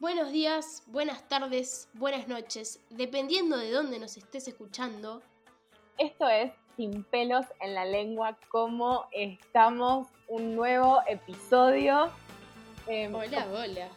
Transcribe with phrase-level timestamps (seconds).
[0.00, 5.22] buenos días, buenas tardes, buenas noches, dependiendo de dónde nos estés escuchando.
[5.98, 10.08] Esto es Sin pelos en la lengua, ¿cómo estamos?
[10.28, 12.10] Un nuevo episodio.
[12.86, 13.90] Em, hola, hola.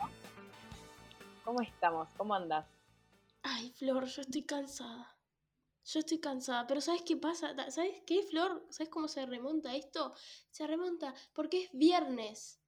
[1.45, 2.09] ¿Cómo estamos?
[2.17, 2.65] ¿Cómo andas?
[3.41, 5.15] Ay, Flor, yo estoy cansada.
[5.85, 7.55] Yo estoy cansada, pero ¿sabes qué pasa?
[7.71, 8.65] ¿Sabes qué, Flor?
[8.69, 10.13] ¿Sabes cómo se remonta esto?
[10.49, 12.59] Se remonta porque es viernes.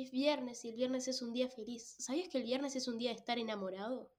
[0.00, 1.96] Es viernes y el viernes es un día feliz.
[1.98, 4.10] ¿Sabías que el viernes es un día de estar enamorado?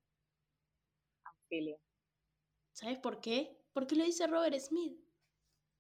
[2.72, 3.58] ¿Sabes por qué?
[3.74, 4.96] Porque lo dice Robert Smith.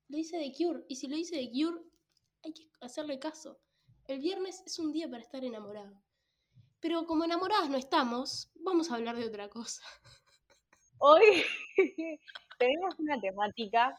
[0.07, 0.83] Lo dice de Cure.
[0.87, 1.83] Y si lo dice de Cure,
[2.43, 3.61] hay que hacerle caso.
[4.07, 6.01] El viernes es un día para estar enamorado.
[6.79, 9.83] Pero como enamoradas no estamos, vamos a hablar de otra cosa.
[10.97, 11.43] Hoy
[12.57, 13.95] tenemos una temática.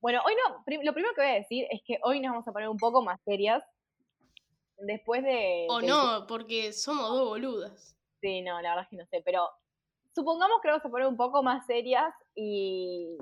[0.00, 2.52] Bueno, hoy no, lo primero que voy a decir es que hoy nos vamos a
[2.52, 3.62] poner un poco más serias.
[4.78, 5.66] Después de.
[5.68, 7.96] O no, porque somos dos boludas.
[8.20, 9.48] Sí, no, la verdad es que no sé, pero
[10.14, 13.16] supongamos que vamos a poner un poco más serias y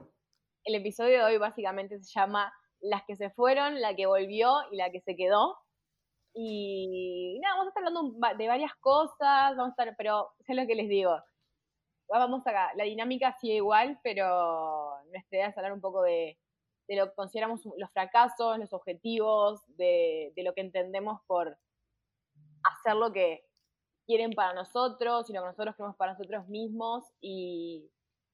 [0.64, 4.76] el episodio de hoy básicamente se llama Las que se fueron, la que volvió y
[4.76, 5.58] la que se quedó.
[6.34, 10.66] Y nada, vamos a estar hablando de varias cosas, vamos a estar, pero sé lo
[10.66, 11.18] que les digo,
[12.08, 16.38] vamos acá, la dinámica sigue igual, pero nuestra idea es hablar un poco de,
[16.88, 21.58] lo que consideramos los fracasos, los objetivos, de, lo que entendemos por
[22.64, 23.44] hacer lo que
[24.06, 27.90] quieren para nosotros y lo que nosotros queremos para nosotros mismos y,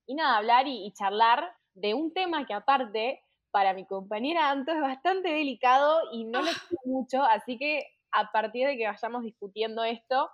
[0.09, 5.29] nada, hablar y, charlar de un tema que aparte para mi compañera Anto es bastante
[5.29, 10.31] delicado y no le quiero mucho, así que a partir de que vayamos discutiendo esto,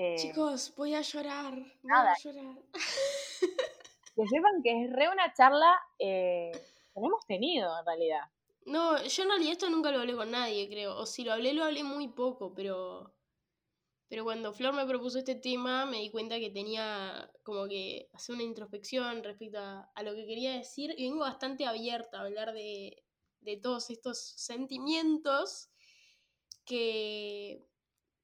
[0.00, 1.54] eh, Chicos, voy a llorar.
[1.54, 2.54] Voy a llorar.
[4.14, 6.52] que sepan que es re una charla eh,
[7.00, 8.22] no hemos tenido en realidad.
[8.66, 10.96] No, yo en realidad esto nunca lo hablé con nadie, creo.
[10.96, 13.14] O si lo hablé, lo hablé muy poco, pero.
[14.08, 18.34] Pero cuando Flor me propuso este tema, me di cuenta que tenía como que hacer
[18.34, 20.94] una introspección respecto a, a lo que quería decir.
[20.96, 23.04] Y vengo bastante abierta a hablar de,
[23.40, 25.70] de todos estos sentimientos
[26.64, 27.66] que,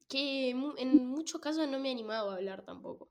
[0.09, 3.10] que en muchos casos no me he animado a hablar tampoco.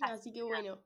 [0.00, 0.82] Así que bueno,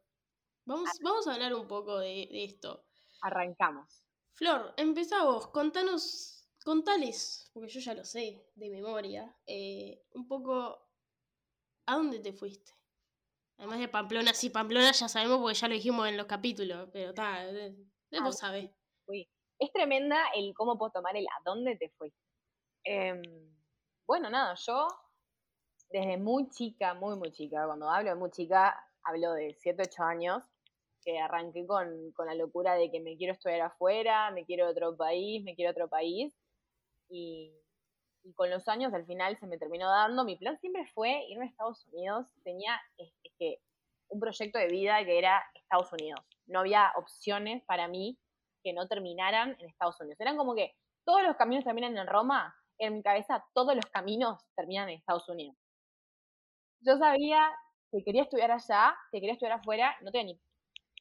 [0.67, 2.86] vamos, vamos a hablar un poco de, esto.
[3.23, 4.05] Arrancamos.
[4.35, 10.79] Flor, empezá vos, contanos, contales, porque yo ya lo sé de memoria, eh, un poco
[11.87, 12.73] a dónde te fuiste.
[13.59, 17.11] Además de Pamplona, sí, Pamplona ya sabemos porque ya lo dijimos en los capítulos, pero
[17.11, 17.47] está,
[18.23, 18.71] vos sabés.
[19.59, 22.21] Es tremenda el cómo puedo tomar el a dónde te fuiste.
[22.85, 23.23] Eh,
[24.07, 24.87] bueno, nada, yo
[25.89, 30.03] desde muy chica, muy, muy chica, cuando hablo de muy chica, hablo de 7, 8
[30.03, 30.43] años,
[31.07, 35.45] que arranqué con, la locura de que me quiero estudiar afuera, me quiero otro país,
[35.45, 36.35] me quiero otro país.
[37.09, 37.55] Y,
[38.35, 40.25] con los años al final se me terminó dando.
[40.25, 42.27] Mi plan siempre fue irme a Estados Unidos.
[42.43, 42.77] Tenía
[43.39, 43.61] que
[44.09, 46.21] un proyecto de vida que era Estados Unidos.
[46.47, 48.19] No había opciones para mí
[48.65, 50.19] que no terminaran en Estados Unidos.
[50.19, 50.75] Eran como que
[51.05, 55.29] todos los caminos terminan en Roma, en mi cabeza todos los caminos terminan en Estados
[55.29, 55.57] Unidos.
[56.81, 57.49] Yo sabía
[57.93, 60.41] que quería estudiar allá, que quería estudiar afuera, no tenía ni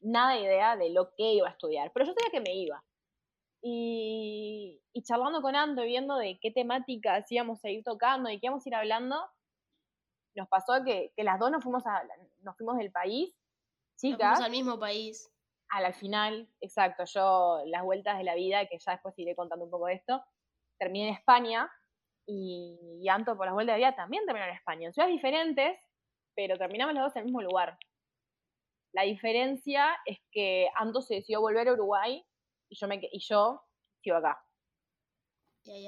[0.06, 2.84] nada de idea de lo que iba a estudiar, pero yo sabía que me iba.
[3.62, 8.48] Y, charlando con Ando y viendo de qué temáticas íbamos a ir tocando y qué
[8.48, 9.28] íbamos a ir hablando,
[10.36, 12.04] nos pasó que, las dos nos fuimos, a,
[12.42, 13.36] nos fuimos del país,
[13.98, 14.40] chicas.
[14.40, 15.32] al mismo país.
[15.70, 19.72] Al, final, exacto, yo las vueltas de la vida, que ya después iré contando un
[19.72, 20.24] poco de esto,
[20.78, 21.72] terminé en España
[22.28, 25.80] y, Anto por las vueltas de vida también terminó en España, en ciudades diferentes,
[26.36, 27.78] pero terminamos los dos en el mismo lugar.
[28.96, 32.26] La diferencia es que Anto se decidió volver a Uruguay
[32.70, 33.62] y yo, me, y yo
[34.02, 34.42] sigo acá.
[35.66, 35.88] Y ahí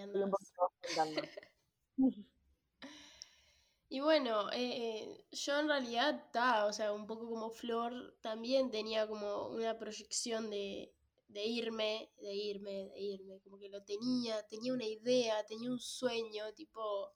[3.87, 8.71] Y bueno, eh, eh, yo en realidad estaba, o sea, un poco como Flor, también
[8.71, 10.93] tenía como una proyección de,
[11.29, 15.79] de irme, de irme, de irme, como que lo tenía, tenía una idea, tenía un
[15.79, 17.13] sueño, tipo,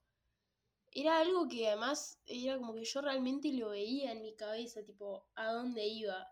[0.91, 5.27] era algo que además era como que yo realmente lo veía en mi cabeza, tipo,
[5.35, 6.27] a dónde iba.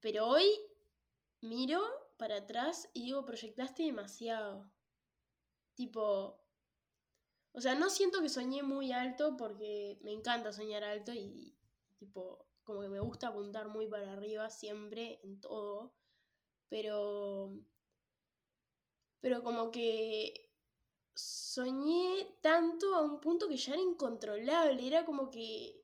[0.00, 0.46] Pero hoy
[1.40, 1.82] miro
[2.16, 4.70] para atrás y digo, proyectaste demasiado.
[5.74, 6.40] Tipo,
[7.52, 11.56] o sea, no siento que soñé muy alto porque me encanta soñar alto y,
[11.98, 15.98] tipo, como que me gusta apuntar muy para arriba siempre en todo
[16.68, 17.50] pero,
[19.20, 20.47] pero como que
[21.18, 25.82] soñé tanto a un punto que ya era incontrolable, era como que,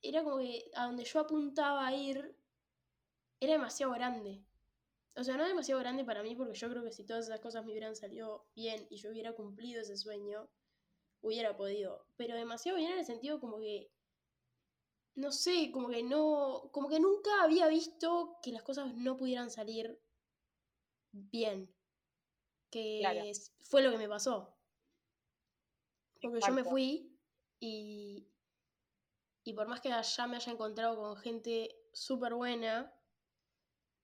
[0.00, 2.36] era como que a donde yo apuntaba a ir
[3.40, 4.44] era demasiado grande.
[5.16, 7.64] O sea, no demasiado grande para mí porque yo creo que si todas esas cosas
[7.64, 10.48] me hubieran salido bien y yo hubiera cumplido ese sueño,
[11.20, 13.90] hubiera podido, pero demasiado bien en el sentido como que,
[15.16, 19.50] no sé, como que no, como que nunca había visto que las cosas no pudieran
[19.50, 20.00] salir
[21.10, 21.74] bien,
[22.72, 24.56] que fue lo que me pasó.
[26.20, 27.16] Porque yo me fui
[27.60, 28.26] y,
[29.44, 32.92] y por más que allá me haya encontrado con gente súper buena,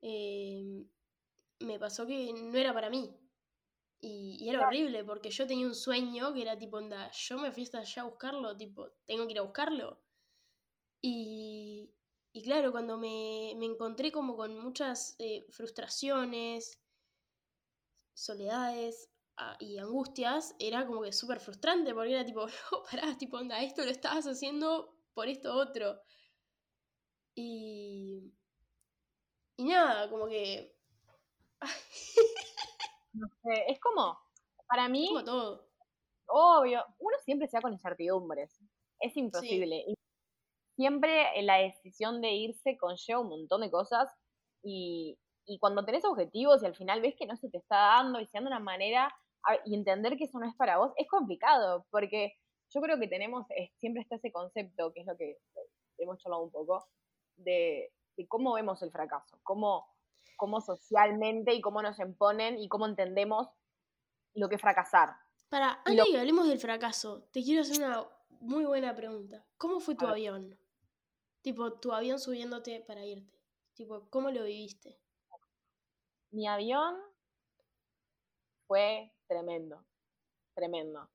[0.03, 0.85] eh,
[1.61, 3.17] me pasó que no era para mí.
[4.01, 7.65] Y, era horrible porque yo tenía un sueño que era tipo, onda, yo me fui
[7.65, 10.01] hasta allá a buscarlo, tipo, tengo que ir a buscarlo.
[11.01, 11.91] Y,
[12.33, 16.81] y claro, cuando me, encontré como con muchas eh, frustraciones,
[18.19, 23.37] soledades ah, y angustias, era como que súper frustrante porque era tipo, no, pará, tipo,
[23.39, 26.01] onda, esto lo estabas haciendo por esto otro.
[27.35, 28.33] Y.
[29.57, 30.75] Y nada, como que.
[33.13, 34.19] no sé, es como.
[34.69, 35.07] Para mí.
[35.09, 35.69] Como todo.
[36.27, 38.59] Obvio, uno siempre se va con incertidumbres.
[39.01, 39.85] Es imposible.
[40.77, 44.13] siempre la decisión de irse conlleva un montón de cosas
[44.63, 45.19] y,
[45.49, 48.27] y cuando tenés objetivos y al final ves que no se te está dando y
[48.27, 49.13] se anda una manera
[49.65, 52.35] y entender que eso no es para vos, es complicado, porque
[52.69, 53.47] yo creo que tenemos,
[53.79, 55.39] siempre está ese concepto, que es lo que
[55.97, 56.87] hemos charlado un poco,
[57.37, 57.91] de,
[58.29, 59.87] cómo vemos el fracaso, cómo,
[60.37, 63.49] cómo socialmente y cómo nos imponen y cómo entendemos
[64.35, 65.17] lo que es fracasar.
[65.49, 68.07] Para, antes de que hablemos del fracaso, te quiero hacer una
[68.41, 69.47] muy buena pregunta.
[69.57, 70.59] ¿Cómo fue tu avión?
[71.41, 73.41] Tipo, tu avión subiéndote para irte.
[73.73, 74.99] Tipo, ¿cómo lo viviste?
[76.31, 76.97] Mi avión
[78.67, 79.85] fue tremendo,
[80.55, 81.09] tremendo.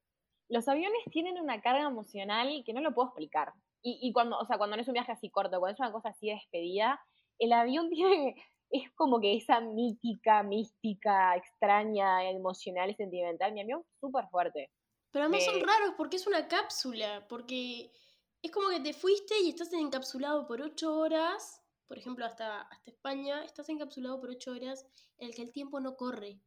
[0.49, 3.53] Los aviones tienen una carga emocional que no lo puedo explicar.
[3.85, 6.09] Y, cuando, o sea, cuando no es un viaje así corto, cuando es una cosa
[6.09, 7.01] así de despedida,
[7.37, 8.35] el avión tiene,
[8.69, 13.51] es como que esa mítica, mística, extraña, emocional y sentimental.
[13.51, 14.71] Mi avión súper fuerte.
[15.11, 17.91] Pero además son raros porque es una cápsula, porque
[18.41, 21.62] es como que te fuiste y estás encapsulado por ocho horas,
[21.93, 24.83] por ejemplo, hasta, hasta España, estás encapsulado por ocho horas
[25.19, 26.41] en el que el tiempo no corre.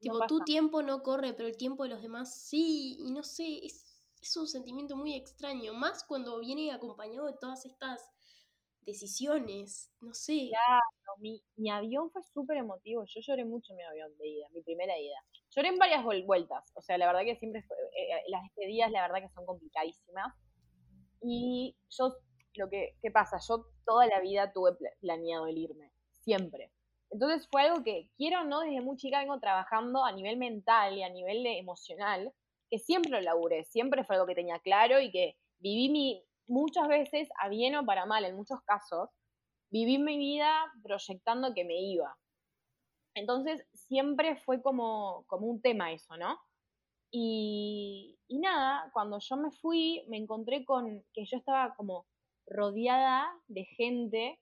[0.00, 3.64] Tipo, tu tiempo no corre, pero el tiempo de los demás sí, y no sé,
[3.64, 8.10] es, es un sentimiento muy extraño, más cuando viene acompañado de todas estas
[8.80, 10.48] decisiones, no sé.
[10.48, 14.48] Claro, mi, mi avión fue súper emotivo, yo lloré mucho en mi avión de ida,
[14.52, 15.24] mi primera ida.
[15.54, 18.90] Lloré en varias vueltas, o sea, la verdad que siempre fue, eh, eh, las despedidas
[18.90, 20.34] la verdad que son complicadísimas.
[21.22, 22.16] Y yo,
[22.60, 23.38] lo que, ¿qué pasa?
[23.48, 26.70] Yo toda la vida tuve planeado el irme, siempre.
[27.10, 31.02] Entonces fue algo que, quiero no, desde muy chica vengo trabajando a nivel mental y
[31.02, 32.32] a nivel emocional
[32.68, 36.86] que siempre lo laburé, siempre fue algo que tenía claro y que viví mi, muchas
[36.86, 39.08] veces, a bien o para mal, en muchos casos,
[39.70, 40.52] viví mi vida
[40.82, 42.16] proyectando que me iba.
[43.14, 46.38] Entonces siempre fue como, como un tema eso, ¿no?
[47.10, 52.06] Y nada, cuando yo me fui, me encontré con que yo estaba como
[52.50, 54.38] rodeada de gente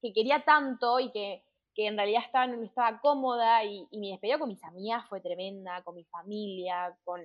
[0.00, 1.42] que quería tanto y que
[1.78, 5.94] que en realidad estaba, estaba cómoda y, mi despedida con mis amigas fue tremenda, con
[5.94, 7.20] mi familia, con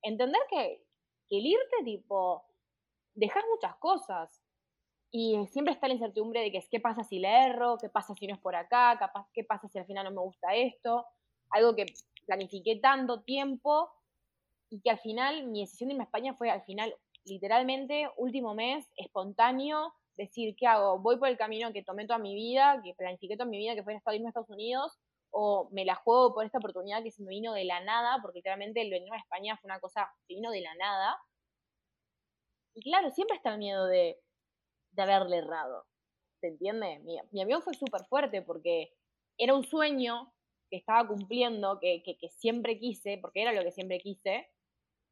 [0.00, 0.82] entender que,
[1.28, 2.42] el irte, tipo,
[3.12, 4.42] dejas muchas cosas
[5.10, 8.26] y siempre está la incertidumbre de que qué pasa si le erro, qué pasa si
[8.26, 11.04] no es por acá, capaz, qué pasa si al final no me gusta esto,
[11.50, 11.84] algo que
[12.24, 13.90] planifiqué tanto tiempo
[14.70, 16.96] y que al final mi decisión de irme a España fue al final
[17.28, 20.98] literalmente último mes, espontáneo, decir, ¿qué hago?
[20.98, 23.82] ¿Voy por el camino que tomé toda mi vida, que planifiqué toda mi vida, que
[23.82, 24.98] fue irme a Estados Unidos?
[25.30, 28.18] ¿O me la juego por esta oportunidad que se me vino de la nada?
[28.22, 31.18] Porque claramente el venir a España fue una cosa que vino de la nada.
[32.74, 34.18] Y claro, siempre está el miedo de,
[34.92, 35.86] de haberle errado.
[36.40, 36.98] ¿Se entiende?
[37.00, 38.92] Mi, mi avión fue súper fuerte porque
[39.36, 40.32] era un sueño
[40.70, 44.50] que estaba cumpliendo, que, que, que, siempre quise, porque era lo que siempre quise,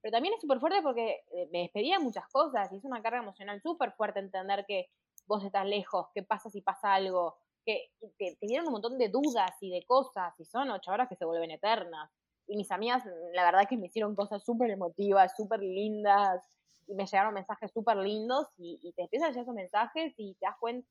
[0.07, 3.19] pero también es súper fuerte porque eh, me despedía muchas cosas y es una carga
[3.19, 4.89] emocional súper fuerte entender que
[5.27, 9.69] vos estás lejos, qué pasa si pasa algo, que, te un montón de dudas y
[9.69, 12.09] de cosas y son ocho horas que se vuelven eternas.
[12.47, 16.41] Y mis amigas, la verdad que me hicieron cosas súper emotivas, súper lindas
[16.87, 20.47] y me llegaron mensajes súper lindos y, te empiezan a llegar esos mensajes y te
[20.47, 20.89] das cuenta,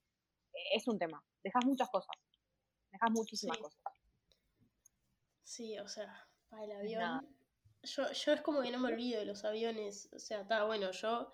[0.51, 2.17] e, es un tema, dejas muchas cosas,
[2.91, 3.79] dejas muchísimas cosas.
[5.41, 7.44] Sí, o sea, para el avión
[7.85, 10.09] yo, yo es como que no me olvido de los aviones.
[10.13, 11.29] O sea, está bueno, yo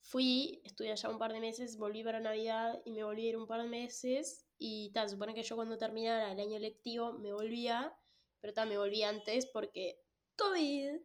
[0.00, 3.36] fui, estuve allá un par de meses, volví para Navidad y me volví a ir
[3.36, 4.46] un par de meses.
[4.58, 7.94] Y tal, supone que yo cuando terminara el año lectivo me volvía,
[8.40, 10.00] pero tal, me volví antes porque
[10.36, 11.00] COVID.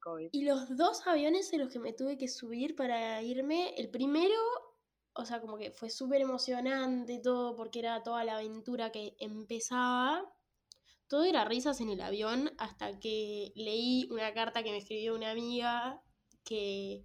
[0.00, 0.30] COVID.
[0.32, 4.34] Y los dos aviones en los que me tuve que subir para irme, el primero,
[5.14, 10.35] o sea, como que fue súper emocionante todo porque era toda la aventura que empezaba
[11.08, 15.30] todo era risas en el avión hasta que leí una carta que me escribió una
[15.30, 16.02] amiga
[16.44, 17.04] que,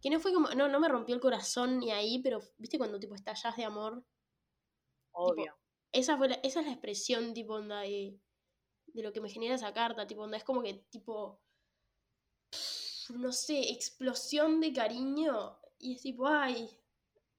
[0.00, 2.98] que no fue como, no, no me rompió el corazón ni ahí, pero viste cuando
[2.98, 4.04] tipo estallas de amor.
[5.12, 5.56] Obvio.
[5.92, 8.20] esa, fue esa es la expresión tipo onda de,
[8.86, 11.40] de lo que me genera esa carta, tipo onda, es como que tipo,
[13.10, 16.68] no sé, explosión de cariño y es tipo, ay,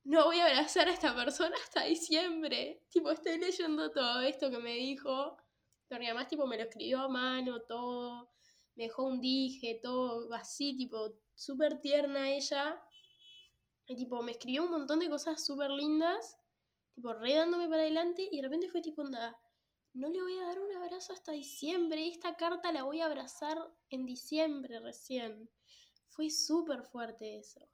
[0.03, 2.81] no voy a abrazar a esta persona hasta diciembre.
[2.89, 5.37] Tipo, estoy leyendo todo esto que me dijo.
[5.89, 8.29] Pero además, tipo, me lo escribió a mano, todo.
[8.75, 12.81] Me dejó un dije, todo así, tipo, súper tierna ella.
[13.87, 16.37] Y tipo, me escribió un montón de cosas súper lindas.
[16.93, 18.29] Tipo, re dándome para adelante.
[18.31, 19.37] Y de repente fue tipo, onda,
[19.93, 22.07] no le voy a dar un abrazo hasta diciembre.
[22.07, 23.57] Esta carta la voy a abrazar
[23.89, 25.49] en diciembre recién.
[26.07, 27.67] Fue súper fuerte eso.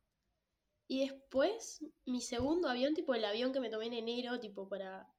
[0.88, 5.12] Y después, mi segundo avión, tipo el avión que me tomé en enero, tipo para.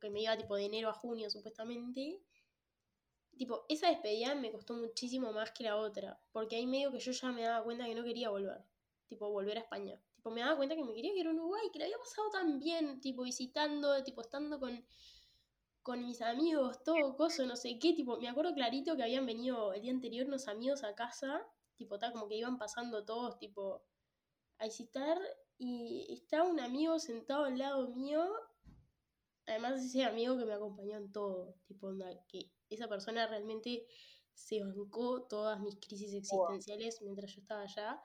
[0.00, 2.20] Que me iba tipo de enero a junio supuestamente.
[3.36, 6.20] Tipo, esa despedida me costó muchísimo más que la otra.
[6.32, 8.64] Porque ahí medio que yo ya me daba cuenta que no quería volver.
[9.08, 10.00] Tipo, volver a España.
[10.14, 12.58] Tipo, me daba cuenta que me quería ir a Uruguay, que le había pasado tan
[12.58, 14.84] bien, tipo, visitando, tipo, estando con,
[15.82, 17.94] con mis amigos, todo coso, no sé qué.
[17.94, 21.44] Tipo, me acuerdo clarito que habían venido el día anterior unos amigos a casa.
[21.76, 23.82] Tipo, tal como que iban pasando todos, tipo,
[24.58, 25.18] a visitar
[25.58, 28.24] y estaba un amigo sentado al lado mío.
[29.46, 33.86] Además, ese amigo que me acompañó en todo, tipo, onda, que esa persona realmente
[34.32, 38.02] se bancó todas mis crisis existenciales mientras yo estaba allá.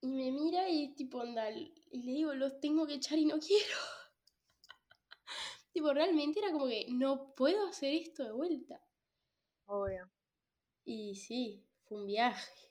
[0.00, 3.38] Y me mira y tipo, onda, y le digo, los tengo que echar y no
[3.38, 3.76] quiero.
[5.72, 8.80] tipo, realmente era como que no puedo hacer esto de vuelta.
[9.66, 10.10] Obvio.
[10.84, 12.68] Y sí, fue un viaje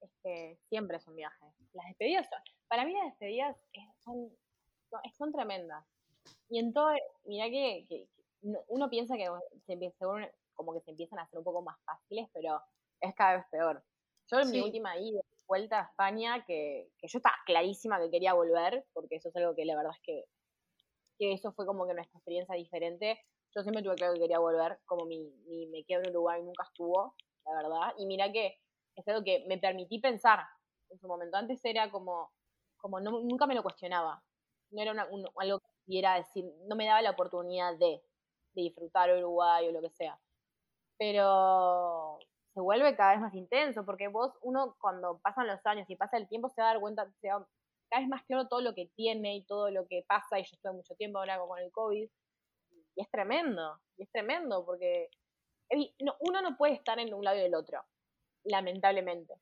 [0.00, 1.44] es que siempre es un viaje.
[1.72, 2.28] Las despedidas,
[2.68, 3.56] para mí las despedidas
[4.04, 4.36] son,
[5.16, 5.84] son tremendas.
[6.48, 6.90] Y en todo,
[7.24, 8.08] mira que,
[8.68, 9.28] uno piensa que
[9.66, 10.06] se empieza,
[10.54, 12.60] como que se empiezan a hacer un poco más fáciles, pero
[13.00, 13.82] es cada vez peor.
[14.30, 18.86] Yo en mi última ida, vuelta a España, que, yo estaba clarísima que quería volver,
[18.92, 20.24] porque eso es algo que la verdad es que,
[21.18, 23.18] que eso fue como que nuestra experiencia diferente.
[23.54, 26.64] Yo siempre tuve claro que quería volver, como mi, mi me quedo en Uruguay nunca
[26.64, 27.14] estuvo,
[27.46, 27.94] la verdad.
[27.98, 28.58] Y mira que
[28.94, 30.40] es algo que me permití pensar
[30.90, 31.36] en su momento.
[31.36, 32.30] Antes era como,
[32.76, 34.22] como nunca me lo cuestionaba.
[34.70, 34.92] No era
[35.36, 38.02] algo que pudiera decir, no me daba la oportunidad de,
[38.54, 40.18] disfrutar Uruguay o lo que sea.
[40.98, 42.18] Pero
[42.54, 46.16] se vuelve cada vez más intenso, porque vos, uno cuando pasan los años y pasa
[46.16, 48.90] el tiempo, se va a dar cuenta, se cada vez más claro todo lo que
[48.96, 52.10] tiene y todo lo que pasa, y yo estuve mucho tiempo ahora con el COVID,
[52.96, 55.08] y es tremendo, y es tremendo, porque
[56.18, 57.84] uno no puede estar en un lado y del otro
[58.48, 59.34] lamentablemente.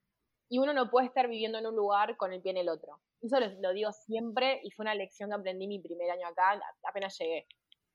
[0.49, 3.00] Y uno no puede estar viviendo en un lugar con el pie en el otro.
[3.26, 7.18] Eso lo, digo siempre y fue una lección que aprendí mi primer año acá, apenas
[7.18, 7.47] llegué.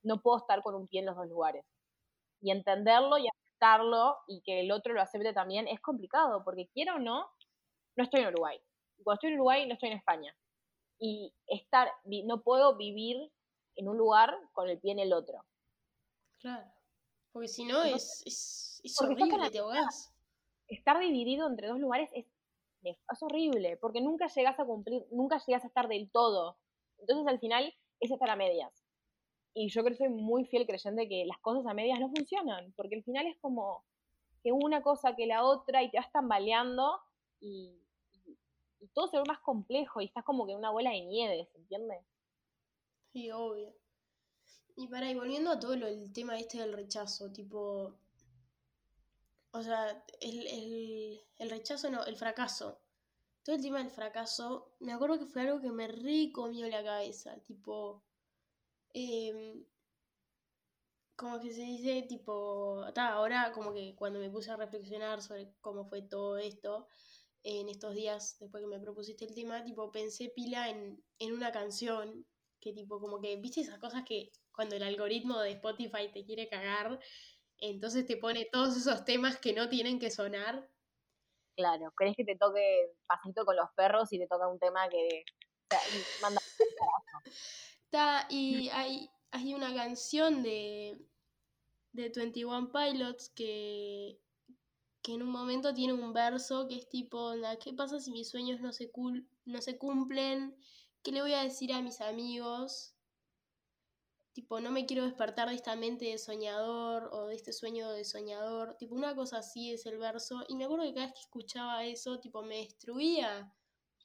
[0.04, 1.66] No puedo estar con un pie en los dos lugares.
[2.42, 6.96] Y entenderlo y aceptarlo y que el otro lo acepte también es complicado, porque quiero
[6.96, 7.30] o no,
[7.96, 8.60] no estoy en Uruguay.
[9.04, 10.36] Cuando estoy en Uruguay, no estoy en España.
[11.00, 13.32] Y estar, no puedo vivir
[13.76, 15.46] en un lugar con el pie en el otro.
[16.40, 16.68] Claro.
[17.32, 20.12] Porque si no, es, es, es horrible, te ahogás
[20.72, 22.26] estar dividido entre dos lugares es,
[22.84, 26.58] es horrible, porque nunca llegas a cumplir, nunca llegas a estar del todo.
[26.98, 28.72] Entonces al final es estar a medias.
[29.54, 32.74] Y yo creo que soy muy fiel creyente que las cosas a medias no funcionan,
[32.76, 33.84] porque al final es como
[34.44, 37.00] que una cosa que la otra y te vas tambaleando
[37.40, 37.78] y,
[38.94, 42.04] todo se ve más complejo y estás como que una bola de nieve, ¿se entiende?
[43.14, 43.76] Sí, obvio.
[44.76, 47.94] Y para, y volviendo a todo lo, el tema este del rechazo, tipo,
[49.52, 52.82] o sea, el, rechazo no, el fracaso.
[53.44, 57.40] Todo el tema del fracaso, me acuerdo que fue algo que me recomió la cabeza,
[57.44, 58.04] tipo,
[58.94, 59.66] em,
[61.16, 65.86] como que se dice, tipo, ahora como que cuando me puse a reflexionar sobre cómo
[65.86, 66.88] fue todo esto,
[67.44, 71.52] en estos días, después que me propusiste el tema, tipo, pensé pila en, en una
[71.52, 72.26] canción,
[72.60, 76.48] que tipo, como que, viste esas cosas que cuando el algoritmo de Spotify te quiere
[76.48, 77.00] cagar,
[77.62, 80.68] entonces te pone todos esos temas que no tienen que sonar.
[81.56, 85.24] Claro, ¿crees que te toque pasito con los perros y te toca un tema que
[86.22, 86.42] manda
[87.86, 90.98] Está, y hay, hay una canción de,
[91.92, 94.18] de 21 Pilots que,
[95.02, 98.62] que en un momento tiene un verso que es tipo, ¿qué pasa si mis sueños
[98.62, 98.92] no se,
[99.46, 100.56] no se cumplen?
[101.04, 102.96] ¿Qué le voy a decir a mis amigos?
[104.34, 108.06] Tipo, no me quiero despertar de esta mente de soñador o de este sueño de
[108.06, 111.22] soñador, tipo, una cosa así es el verso, y me acuerdo que cada vez que
[111.22, 113.54] escuchaba eso, tipo, me destruía.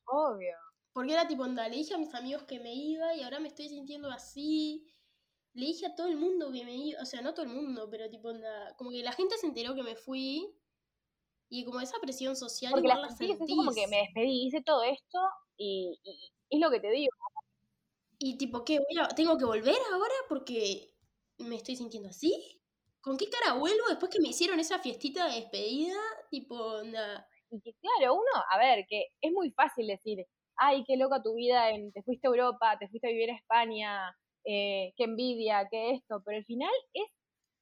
[0.07, 0.57] Obvio.
[0.93, 3.49] Porque era tipo, onda, le dije a mis amigos que me iba y ahora me
[3.49, 4.87] estoy sintiendo así,
[5.53, 7.89] le dije a todo el mundo que me iba, o sea, no todo el mundo,
[7.91, 10.55] pero tipo, onda, como que la gente se enteró que me fui
[11.49, 14.47] y como esa presión social Porque igual las la sentís, es como que me despedí,
[14.47, 15.19] hice todo esto
[15.57, 17.13] y, y es lo que te digo.
[18.19, 18.79] Y tipo, ¿qué?
[18.79, 20.95] Voy a- ¿Tengo que volver ahora porque
[21.39, 22.63] me estoy sintiendo así?
[23.01, 25.97] ¿Con qué cara vuelvo después que me hicieron esa fiestita de despedida?
[26.31, 27.27] Tipo, onda...
[27.51, 31.35] Y que claro, uno, a ver, que es muy fácil decir, ay, qué loca tu
[31.37, 35.69] vida, en, te fuiste a Europa, te fuiste a vivir a España, eh, qué envidia,
[35.71, 37.07] qué esto, pero al final es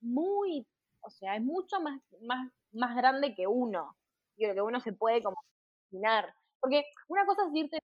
[0.01, 0.67] muy,
[1.01, 3.95] o sea, es mucho más, más, más grande que uno,
[4.37, 5.37] y lo que uno se puede como
[5.93, 6.35] imaginar.
[6.61, 7.81] Porque una cosa es irte a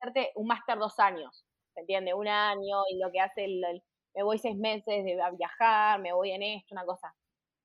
[0.00, 2.14] hacerte un máster dos años, ¿se entiende?
[2.14, 3.82] Un año y lo que hace el, el-
[4.14, 7.14] me voy seis meses de, a viajar, me voy en esto, una cosa.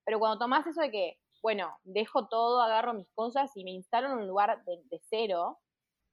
[0.06, 4.08] Pero cuando tomás eso de que, bueno, dejo todo, agarro mis cosas y me instalo
[4.10, 5.60] en un lugar de, de cero,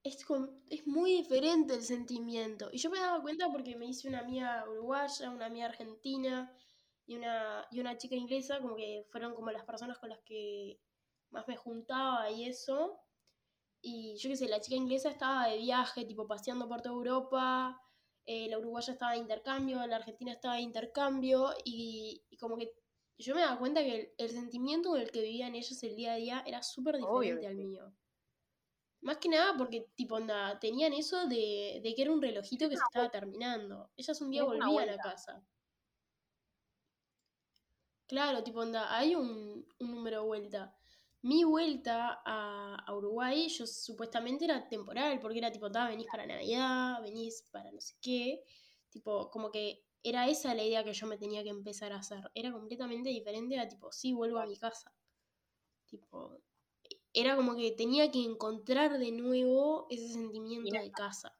[0.05, 2.69] Es, com- es muy diferente el sentimiento.
[2.73, 6.53] Y yo me daba cuenta porque me hice una amiga uruguaya, una amiga argentina
[7.07, 10.81] y una, y una chica inglesa, como que fueron como las personas con las que
[11.31, 13.01] más me juntaba y eso.
[13.83, 17.83] Y yo qué sé, la chica inglesa estaba de viaje, tipo paseando por toda Europa,
[18.27, 22.73] eh, la uruguaya estaba de intercambio, la argentina estaba de intercambio, y, y como que
[23.19, 26.15] yo me daba cuenta que el, el sentimiento con el que vivían ellos el día
[26.15, 27.95] a día era súper diferente al mío.
[29.03, 32.77] Más que nada porque, tipo, onda, tenían eso de, de que era un relojito que
[32.77, 33.91] se estaba terminando.
[33.97, 35.47] Ellas un día volvían a casa.
[38.07, 40.75] Claro, tipo, onda, hay un, un número de vuelta.
[41.31, 46.27] Mi vuelta a, a Uruguay, yo supuestamente era temporal, porque era tipo, "Ta, venís para
[46.27, 48.43] Navidad, venís para no sé qué.
[48.91, 52.31] Tipo, como que era esa la idea que yo me tenía que empezar a hacer.
[52.35, 54.93] Era completamente diferente a tipo, sí, vuelvo a mi casa.
[55.87, 56.41] Tipo,
[57.15, 61.39] era como que tenía que encontrar de nuevo ese sentimiento de casa.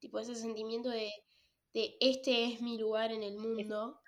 [0.00, 1.10] Tipo, ese sentimiento de,
[1.74, 4.00] de este es mi lugar en el mundo.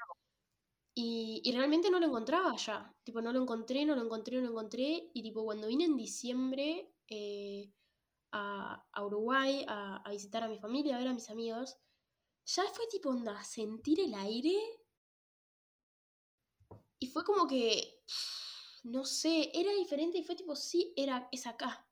[1.03, 2.95] Y, realmente no lo encontraba allá.
[3.03, 5.11] Tipo, no lo encontré, no lo encontré, no lo encontré.
[5.15, 7.73] Y tipo, cuando vine en diciembre eh,
[8.33, 11.79] a, Uruguay a, visitar a mi familia, a ver a mis amigos,
[12.45, 14.55] ya fue tipo onda, sentir el aire.
[16.99, 18.03] Y fue como que,
[18.85, 21.89] no sé, era diferente y fue tipo, sí, era, es acá.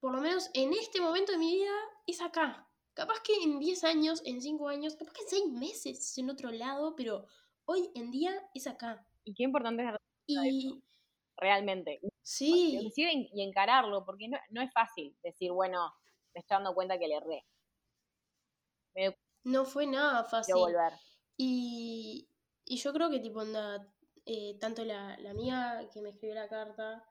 [0.00, 1.74] Por lo menos en este momento de mi vida,
[2.06, 2.66] es acá.
[2.94, 6.30] Capaz que en 10 años, en 5 años, capaz que en 6 meses es en
[6.30, 7.26] otro lado, pero
[7.66, 9.06] hoy en día es acá.
[9.24, 9.90] y qué importante es
[10.26, 10.82] Y
[11.36, 12.00] realmente.
[12.22, 15.92] Sí, decir y encararlo, porque no, no es fácil decir, bueno,
[16.34, 17.46] me estoy dando cuenta que le erré,
[18.94, 20.54] me no fue nada fácil.
[20.54, 20.92] volver.
[21.36, 22.28] Y,
[22.64, 23.86] y yo creo que, tipo, onda,
[24.24, 27.04] eh, tanto la, la amiga que me escribió la carta,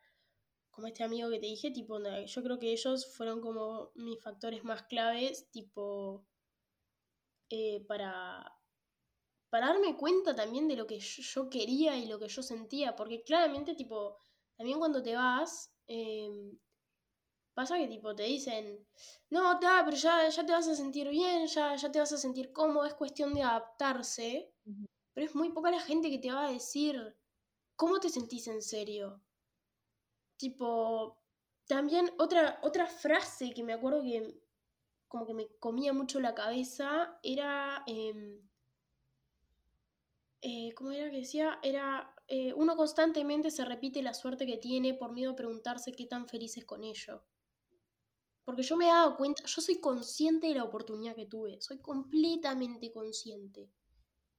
[0.72, 4.22] como este amigo que te dije, tipo, onda, yo creo que ellos fueron como mis
[4.24, 6.26] factores más claves, tipo,
[7.50, 8.52] eh, para,
[9.54, 13.22] para darme cuenta también de lo que yo, quería y lo que yo sentía, porque
[13.22, 14.18] claramente, tipo,
[14.58, 16.58] también cuando te vas, em,
[17.54, 18.88] pasa que, tipo, te dicen,
[19.30, 22.18] no, ta, pero ya, ya te vas a sentir bien, ya, ya te vas a
[22.18, 24.56] sentir cómodo, es cuestión de adaptarse,
[25.14, 27.16] pero es muy poca la gente que te va a decir,
[27.76, 29.22] ¿cómo te sentís en serio?
[30.38, 31.22] Tipo,
[31.68, 34.42] también otra, otra frase que me acuerdo que
[35.08, 38.50] como que me comía mucho la cabeza era, em,
[40.44, 41.58] eh, ¿cómo era que decía?
[41.64, 46.06] Era, eh, uno constantemente se repite la suerte que tiene por miedo a preguntarse qué
[46.06, 47.24] tan feliz es con ello.
[48.44, 51.80] Porque yo me he dado cuenta, yo soy consciente de la oportunidad que tuve, soy
[51.80, 53.72] completamente consciente.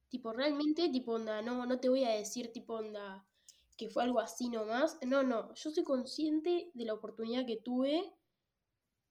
[0.07, 3.27] Tipo, realmente, tipo, onda, no, no te voy a decir, tipo, onda,
[3.75, 4.99] que fue algo así nomás.
[5.05, 8.13] No, no, yo soy consciente de la oportunidad que tuve,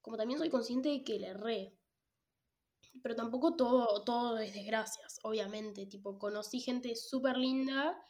[0.00, 1.76] como también soy consciente de que le erré.
[3.02, 5.86] Pero tampoco todo, todo es desgracias, obviamente.
[5.86, 8.00] Tipo, conocí gente súper linda.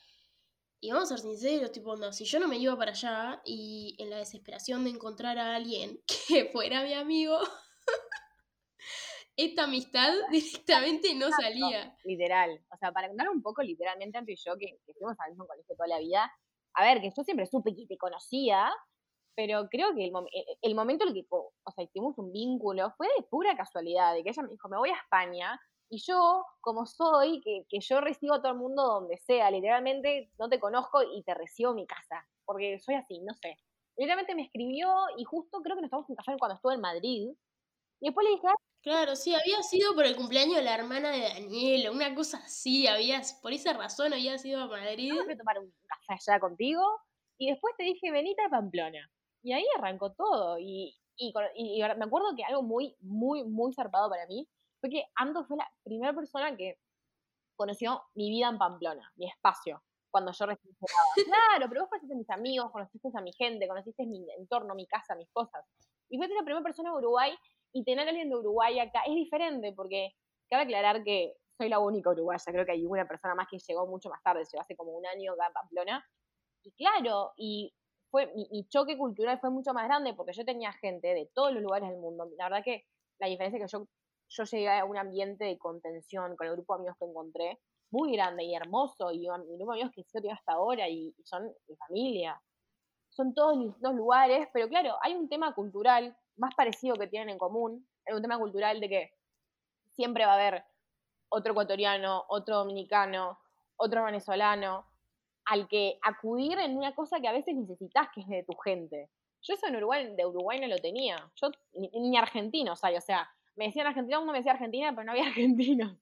[0.80, 3.96] Y vamos a ser sinceros, tipo, onda, si yo no me iba para allá y
[3.98, 7.38] en la desesperación de encontrar a alguien que fuera mi amigo,
[9.36, 11.96] esta amistad directamente no salía.
[12.04, 12.64] Literal.
[12.70, 15.46] O sea, para contar un poco, literalmente, Anto y yo, que, que fuimos al mismo
[15.46, 16.30] colegio toda la vida,
[16.74, 18.70] a ver, que yo siempre supe que te conocía,
[19.36, 22.32] pero creo que el, mom- el- el momento en el que, o sea, tuvimos un
[22.32, 25.98] vínculo fue de pura casualidad, de que ella me dijo, me voy a España, y
[26.06, 30.48] yo, como soy, que, que yo recibo a todo el mundo donde sea, literalmente no
[30.48, 33.56] te conozco y te recibo en mi casa, porque soy así, no sé.
[33.96, 37.28] Literalmente me escribió y justo creo que nos estamos en café cuando estuve en Madrid,
[38.00, 41.10] y después le dije, "Ah, Claro, sí, había sido por el cumpleaños de la hermana
[41.10, 45.26] de Daniela, una cosa así, había, por esa razón había sido a Madrid.
[45.26, 46.82] me a tomar un café allá contigo
[47.38, 49.10] y después te dije, venite a Pamplona.
[49.44, 50.58] Y ahí arrancó todo.
[50.58, 54.48] Y, y, y- me acuerdo que algo muy, muy, muy zarpado para mí
[54.80, 56.78] fue que Ando fue la primera persona que
[57.56, 60.74] conoció mi vida en Pamplona, mi espacio, cuando yo recién.
[61.24, 64.86] Claro, pero vos conociste a mis amigos, conociste a mi gente, conociste mi entorno, mi
[64.86, 65.64] casa, mis cosas.
[66.08, 67.32] Y fuiste la primera persona de Uruguay
[67.72, 70.14] y tener a alguien de Uruguay acá es diferente porque
[70.50, 73.86] cabe aclarar que soy la única uruguaya, creo que hay una persona más que llegó
[73.86, 76.04] mucho más tarde, llegó hace como un año acá en Pamplona.
[76.64, 77.72] Y claro, y
[78.14, 81.60] fue mi, choque cultural fue mucho más grande porque yo tenía gente de todos los
[81.60, 82.30] lugares del mundo.
[82.38, 82.84] La verdad que
[83.18, 83.88] la diferencia es que yo,
[84.28, 87.58] yo llegué a un ambiente de contención con el grupo de amigos que encontré
[87.90, 91.52] muy grande y hermoso y mi grupo de amigos que sigo hasta ahora y, son
[91.66, 92.40] mi familia.
[93.08, 97.38] Son todos distintos lugares, pero claro, hay un tema cultural más parecido que tienen en
[97.38, 99.12] común, es un tema cultural de que
[99.96, 100.64] siempre va a haber
[101.30, 103.40] otro ecuatoriano, otro dominicano,
[103.74, 104.86] otro venezolano,
[105.46, 109.10] al que acudir en una cosa que a veces necesitas, que es de tu gente.
[109.42, 111.30] Yo eso en Uruguay, de Uruguay no lo tenía.
[111.36, 115.12] Yo ni, argentinos hay, o sea, me decían argentino, uno me decía argentina, pero no
[115.12, 115.96] había argentinos.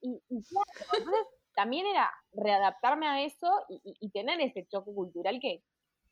[0.00, 5.62] Y, claro, entonces también era readaptarme a eso y, tener ese choque cultural que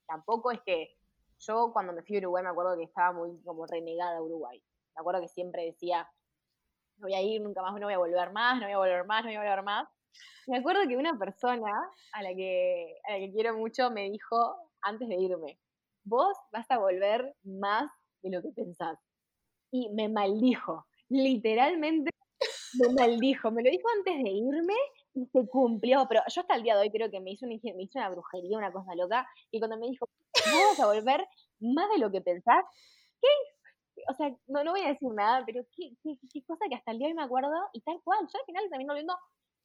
[0.07, 0.97] tampoco es que
[1.39, 4.63] yo cuando me fui a Uruguay me acuerdo que estaba muy como renegada a Uruguay.
[4.95, 6.09] Me acuerdo que siempre decía,
[6.99, 9.07] no voy a ir nunca más, no voy a volver más, no voy a volver
[9.07, 9.89] más, no voy a volver más.
[10.47, 11.71] Me acuerdo que una persona
[12.13, 15.59] a la que, a la que quiero mucho me dijo antes de irme,
[16.05, 17.91] vos vas a volver más
[18.23, 18.99] de lo que pensás.
[19.71, 22.11] Y me maldijo, literalmente
[22.75, 24.75] me maldijo, me lo dijo antes de irme
[25.15, 27.57] y se cumplió, pero yo hasta el día de hoy creo que me hizo, una,
[27.63, 31.27] me hizo una brujería, una cosa loca, y cuando me dijo, vos vas a volver
[31.61, 32.65] más de lo que pensás,
[33.21, 33.29] ¿qué?
[34.09, 36.99] O sea, no, no voy a decir nada, pero qué, qué, cosa que hasta el
[36.99, 39.15] día de hoy me acuerdo, y tal cual, yo al final también volviendo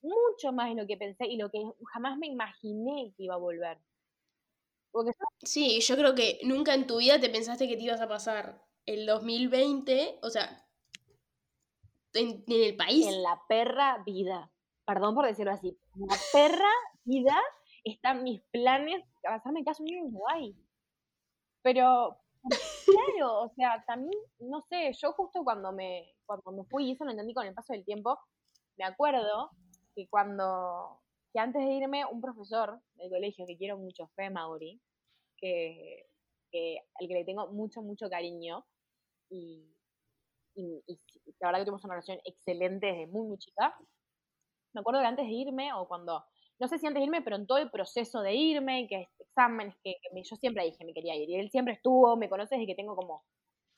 [0.04, 1.60] mucho más de lo que pensé y lo que
[1.94, 3.80] jamás me imaginé que iba a volver.
[5.42, 8.64] Sí, yo creo que nunca en tu vida te pensaste que te ibas a pasar
[8.86, 10.64] el 2020, o sea,
[12.14, 13.08] en, el país.
[13.08, 14.52] En la perra vida.
[14.86, 15.78] Perdón por decirlo así.
[15.96, 16.72] En la perra
[17.06, 17.36] vida
[17.84, 20.56] están mis planes de pasarme caso en Uruguay.
[21.64, 22.18] Pero,
[22.86, 27.06] claro, o sea, también, no sé, yo justo cuando me, cuando me fui, y eso
[27.06, 28.20] lo entendí con el paso del tiempo,
[28.78, 29.52] me acuerdo
[29.96, 31.02] que cuando,
[31.32, 34.82] que antes de irme, un profesor del colegio que quiero mucho, fue Mauri,
[35.38, 36.06] que,
[36.52, 38.66] que, al que le tengo mucho, mucho cariño,
[39.30, 39.70] y,
[41.40, 43.76] la verdad que tuvimos una relación excelente desde muy, muy chica.
[44.74, 46.24] Me acuerdo que antes de irme, o cuando,
[46.60, 49.76] no sé si antes de irme, pero en todo el proceso de irme, que exámenes,
[49.84, 52.76] que, yo siempre dije me quería ir, y él siempre estuvo, me conoce desde que
[52.76, 53.24] tengo como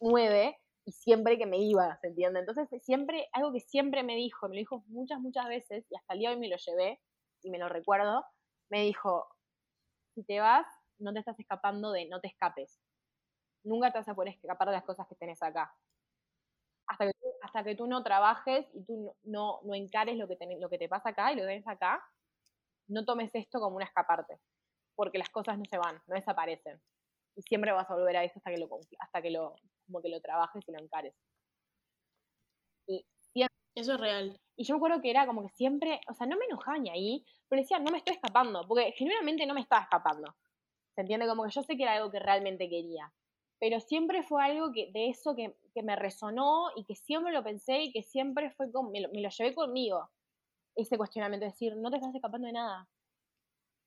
[0.01, 2.39] nueve, y siempre que me iba, ¿se entiende?
[2.41, 6.13] Entonces, siempre, algo que siempre me dijo, me lo dijo muchas, muchas veces, y hasta
[6.13, 7.01] el día de hoy me lo llevé,
[7.41, 8.23] y me lo recuerdo,
[8.69, 9.27] me dijo,
[10.13, 10.67] si te vas,
[10.99, 12.79] no te estás escapando de, no te escapes.
[13.63, 15.75] Nunca te vas a poder escapar de las cosas que tenés acá.
[16.87, 20.69] Hasta que, hasta que tú no trabajes y tú no, no, encares lo que, lo
[20.69, 22.03] que te pasa acá y lo tenés acá,
[22.87, 24.39] no tomes esto como un escaparte,
[24.95, 26.79] porque las cosas no se van, no desaparecen.
[27.35, 28.69] Y siempre vas a volver a eso hasta que lo,
[28.99, 31.13] hasta que lo, como que lo trabajes y lo encares.
[32.87, 33.05] Y
[33.75, 34.39] Eso es real.
[34.55, 36.89] Y yo me acuerdo que era como que siempre, o sea, no me enojaba ni
[36.89, 40.35] ahí, pero decía, no me estoy escapando, porque generalmente no me estaba escapando.
[40.95, 41.27] ¿Se entiende?
[41.27, 43.13] Como que yo sé que era algo que realmente quería.
[43.59, 47.43] Pero siempre fue algo que, de eso que, que me resonó y que siempre lo
[47.43, 50.09] pensé y que siempre fue como, me lo, me lo llevé conmigo.
[50.75, 52.89] Ese cuestionamiento, decir, no te estás escapando de nada.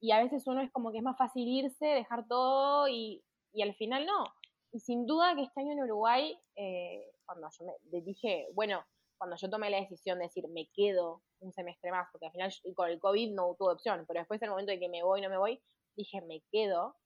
[0.01, 3.63] Y a veces uno es como que es más fácil irse, dejar todo y, y
[3.63, 4.25] al final no.
[4.73, 8.85] Y sin duda que este año en Uruguay, eh, cuando yo me dije, bueno,
[9.19, 12.53] cuando yo tomé la decisión de decir me quedo un semestre más, porque al final
[12.75, 15.29] con el COVID no tuve opción, pero después el momento de que me voy, no
[15.29, 15.61] me voy,
[15.97, 16.97] dije me quedo,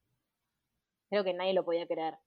[1.08, 2.18] creo que nadie lo podía creer.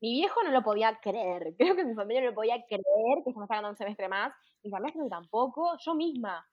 [0.00, 3.32] Mi viejo no lo podía creer, creo que mi familia no lo podía creer que
[3.32, 6.46] se me estaba dando un semestre más, mi familia tampoco, yo misma.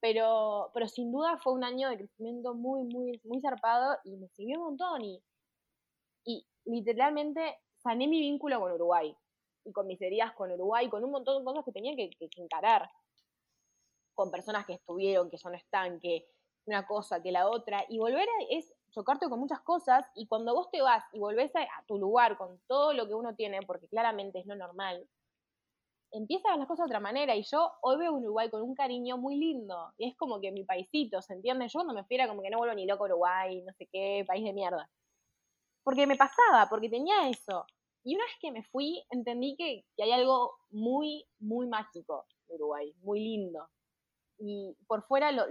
[0.00, 4.28] Pero, pero sin duda fue un año de crecimiento muy, muy, muy zarpado y me
[4.28, 5.02] sirvió un montón.
[5.02, 9.16] Y literalmente sané mi vínculo con Uruguay
[9.64, 12.90] y con mis heridas con Uruguay, con un montón de cosas que tenía que, encarar.
[14.14, 16.26] Con personas que estuvieron, que ya no están, que
[16.66, 20.54] una cosa, que la otra, y volver a, es chocarte con muchas cosas, y cuando
[20.54, 23.88] vos te vas y volvés a, tu lugar con todo lo que uno tiene, porque
[23.88, 25.06] claramente es lo normal,
[26.12, 28.74] empiezan a ver las cosas de otra manera, y yo hoy veo Uruguay con un
[28.74, 31.66] cariño muy lindo, y es como que mi paisito, ¿se entiende?
[31.68, 34.44] Yo cuando me fui como que no vuelvo ni loco Uruguay, no sé qué, país
[34.44, 34.88] de mierda
[35.84, 37.66] porque me pasaba, porque tenía eso.
[38.02, 42.94] Y una vez que me fui, entendí que, hay algo muy, muy mágico en Uruguay,
[43.02, 43.68] muy lindo.
[44.38, 45.44] Y por fuera, lo,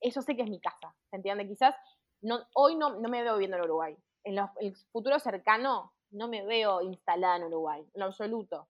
[0.00, 1.48] eso sé que es mi casa, ¿se entiende?
[1.48, 1.74] Quizás
[2.20, 3.96] no, hoy no, no me veo viviendo en Uruguay.
[4.24, 8.68] En el futuro cercano no me veo instalada en Uruguay, en lo absoluto.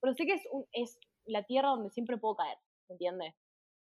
[0.00, 3.34] Pero sé que es, un, es la tierra donde siempre puedo caer, ¿se entiende?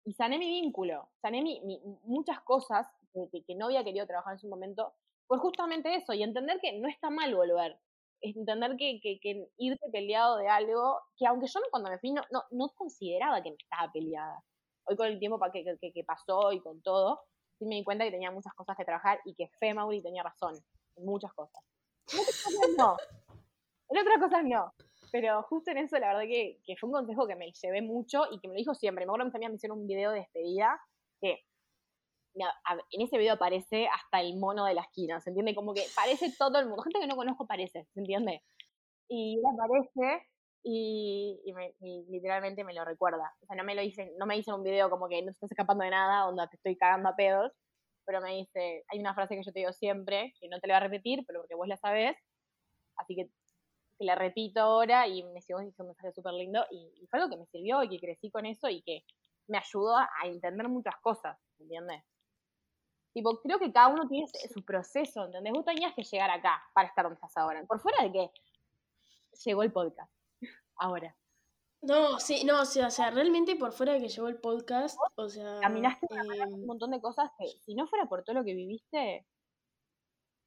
[0.05, 1.61] y sané mi vínculo, sané mi,
[2.05, 4.95] muchas cosas que, que, no había querido trabajar en su momento,
[5.31, 7.79] pues justamente eso, y entender que no está mal volver,
[8.21, 12.23] entender que, que, que, irte peleado de algo, que aunque yo cuando me fui no,
[12.33, 14.43] no, no consideraba que me estaba peleada.
[14.87, 17.21] Hoy con el tiempo que, que, pasó y con todo,
[17.61, 20.25] sí me di cuenta que tenía muchas cosas que trabajar y que Fe Mauri tenía
[20.25, 20.57] razón
[20.97, 21.63] en muchas cosas.
[22.13, 22.97] En otras cosas no.
[23.89, 24.73] En otras cosas no.
[25.13, 28.25] Pero justo en eso, la verdad que, que, fue un consejo que me llevé mucho
[28.33, 29.07] y que me lo dijo siempre.
[29.07, 30.81] Me acuerdo que también me hicieron un video de despedida
[31.21, 31.45] que
[32.35, 35.55] en ese video aparece hasta el mono de la esquina, ¿se entiende?
[35.55, 36.83] Como que parece todo el mundo.
[36.83, 38.43] Gente que no conozco parece, ¿se entiende?
[39.09, 40.27] Y él aparece
[40.63, 41.41] y,
[42.09, 43.33] literalmente me lo recuerda.
[43.43, 45.51] O sea, no me lo dicen, no me dicen un video como que no estás
[45.51, 47.53] escapando de nada, onda te estoy cagando a pedos,
[48.05, 50.75] pero me dice, hay una frase que yo te digo siempre, que no te la
[50.75, 52.17] voy a repetir, pero porque vos la sabés,
[52.97, 53.31] así que
[53.99, 57.39] te la repito ahora y me hizo un mensaje súper lindo y, fue algo que
[57.39, 59.05] me sirvió y que crecí con eso y que
[59.49, 62.03] me ayudó a, entender muchas cosas, ¿entiendes?
[63.13, 65.53] Tipo, creo que cada uno tiene su proceso, ¿entendés?
[65.53, 67.65] Vos tenías que llegar acá para estar donde estás ahora.
[67.65, 68.31] Por fuera de que
[69.45, 70.13] llegó el podcast
[70.77, 71.17] ahora.
[71.83, 74.99] No, sí, no, o sea, o sea, realmente por fuera de que llegó el podcast,
[75.17, 75.61] o sea...
[75.61, 79.27] Caminaste un em, montón de cosas que si no fuera por todo lo que viviste,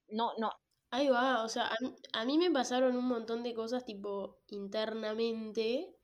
[0.09, 0.51] no, no.
[0.91, 1.71] Ahí va, o sea,
[2.13, 5.95] a, mí me pasaron un montón de cosas tipo internamente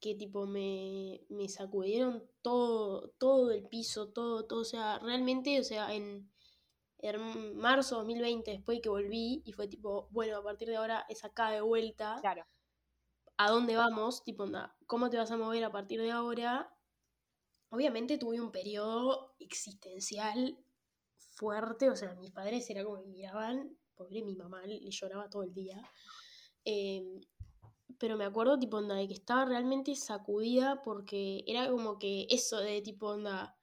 [0.00, 5.64] que tipo me, me sacudieron todo, todo el piso, todo, todo, o sea, realmente, o
[5.64, 6.30] sea, en,
[6.98, 11.24] en marzo 2020, después que volví, y fue tipo, bueno, a partir de ahora es
[11.24, 12.18] acá de vuelta.
[12.20, 12.46] Claro
[13.38, 14.46] a dónde vamos, tipo,
[14.86, 16.76] ¿cómo te vas a mover a partir de ahora?
[17.70, 20.58] Obviamente tuve un periodo existencial
[21.16, 25.44] fuerte, o sea, mis padres era como me miraban, pobre mi mamá le lloraba todo
[25.44, 25.80] el día.
[26.64, 27.20] Em,
[27.98, 32.58] pero me acuerdo, tipo, onda, de que estaba realmente sacudida porque era como que eso
[32.58, 33.56] de tipo, onda,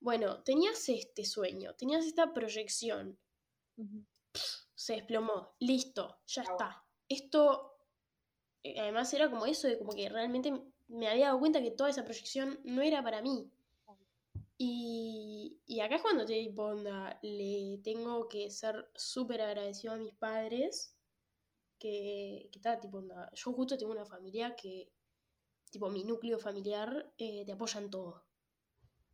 [0.00, 3.18] bueno, tenías este sueño, tenías esta proyección,
[4.74, 6.84] se desplomó, listo, ya está.
[7.08, 7.70] Esto
[8.62, 10.52] eh, además era como eso, de como que realmente
[10.88, 13.50] me había dado cuenta que toda esa proyección no era para mí.
[14.58, 19.96] Y, y acá es cuando te digo, onda, le tengo que ser súper agradecido a
[19.96, 20.94] mis padres,
[21.80, 24.92] que, que está, tipo, onda, yo justo tengo una familia que,
[25.70, 28.24] tipo, mi núcleo familiar, eh, te apoyan todo.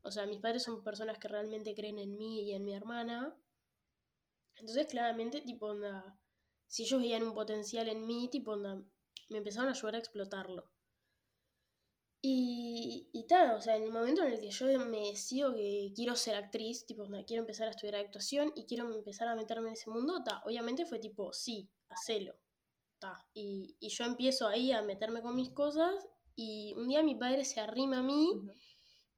[0.03, 3.35] O sea, mis padres son personas que realmente creen en mí y en mi hermana.
[4.57, 6.19] Entonces, claramente, tipo, onda,
[6.67, 8.83] si ellos veían un potencial en mí, tipo, onda,
[9.31, 10.71] me empezaron a ayudar a explotarlo.
[12.23, 15.93] Y, y tal, o sea, en el momento en el que yo me decido que
[15.95, 19.75] quiero ser actriz, tipo, quiero empezar a estudiar actuación y quiero empezar a meterme en
[19.75, 22.35] ese mundo, ta, obviamente fue tipo, sí, hacelo.
[22.99, 23.27] Ta.
[23.35, 25.95] Y, y yo empiezo ahí a meterme con mis cosas
[26.35, 28.31] y un día mi padre se arrima a mí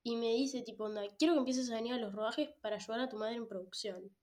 [0.03, 3.01] y me dice, tipo, onda, quiero que empieces a venir a los rodajes para ayudar
[3.01, 4.17] a tu madre en producción.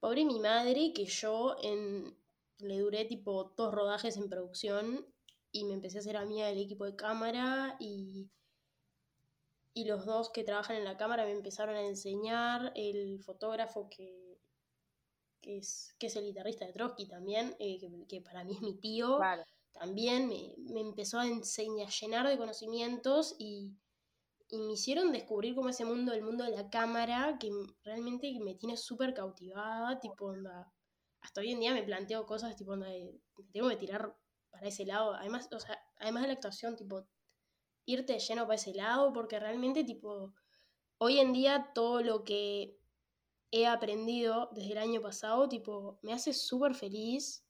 [0.00, 2.16] Pobre mi madre, que yo en,
[2.58, 5.06] le duré tipo dos rodajes en producción
[5.52, 8.30] y me empecé a hacer amiga del equipo de cámara y,
[9.74, 14.35] y los dos que trabajan en la cámara me empezaron a enseñar, el fotógrafo que,
[15.40, 18.74] que, es, que es el guitarrista de Trotsky también, eh, que, para mí es mi
[18.78, 19.18] tío,
[19.72, 23.72] también me, me, empezó a enseñar, a llenar de conocimientos y,
[24.48, 27.50] y me hicieron descubrir como ese mundo, el mundo de la cámara, que
[27.84, 30.72] realmente me tiene súper cautivada, tipo onda
[31.26, 33.20] hasta hoy en día me planteo cosas tipo, de,
[33.52, 34.16] tengo que tirar
[34.50, 35.14] para ese lado.
[35.14, 37.04] Además, o sea, además de la actuación, tipo,
[37.84, 40.32] irte lleno para ese lado, porque realmente, tipo,
[40.98, 42.78] hoy en día todo lo que
[43.50, 47.44] he aprendido desde el año pasado, tipo, me hace súper feliz.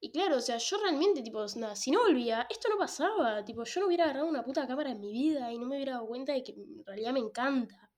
[0.00, 3.44] Y claro, o sea, yo realmente, tipo, nada, si no volvía, esto no pasaba.
[3.44, 5.94] Tipo, yo no hubiera agarrado una puta cámara en mi vida y no me hubiera
[5.94, 7.90] dado cuenta de que en realidad me encanta.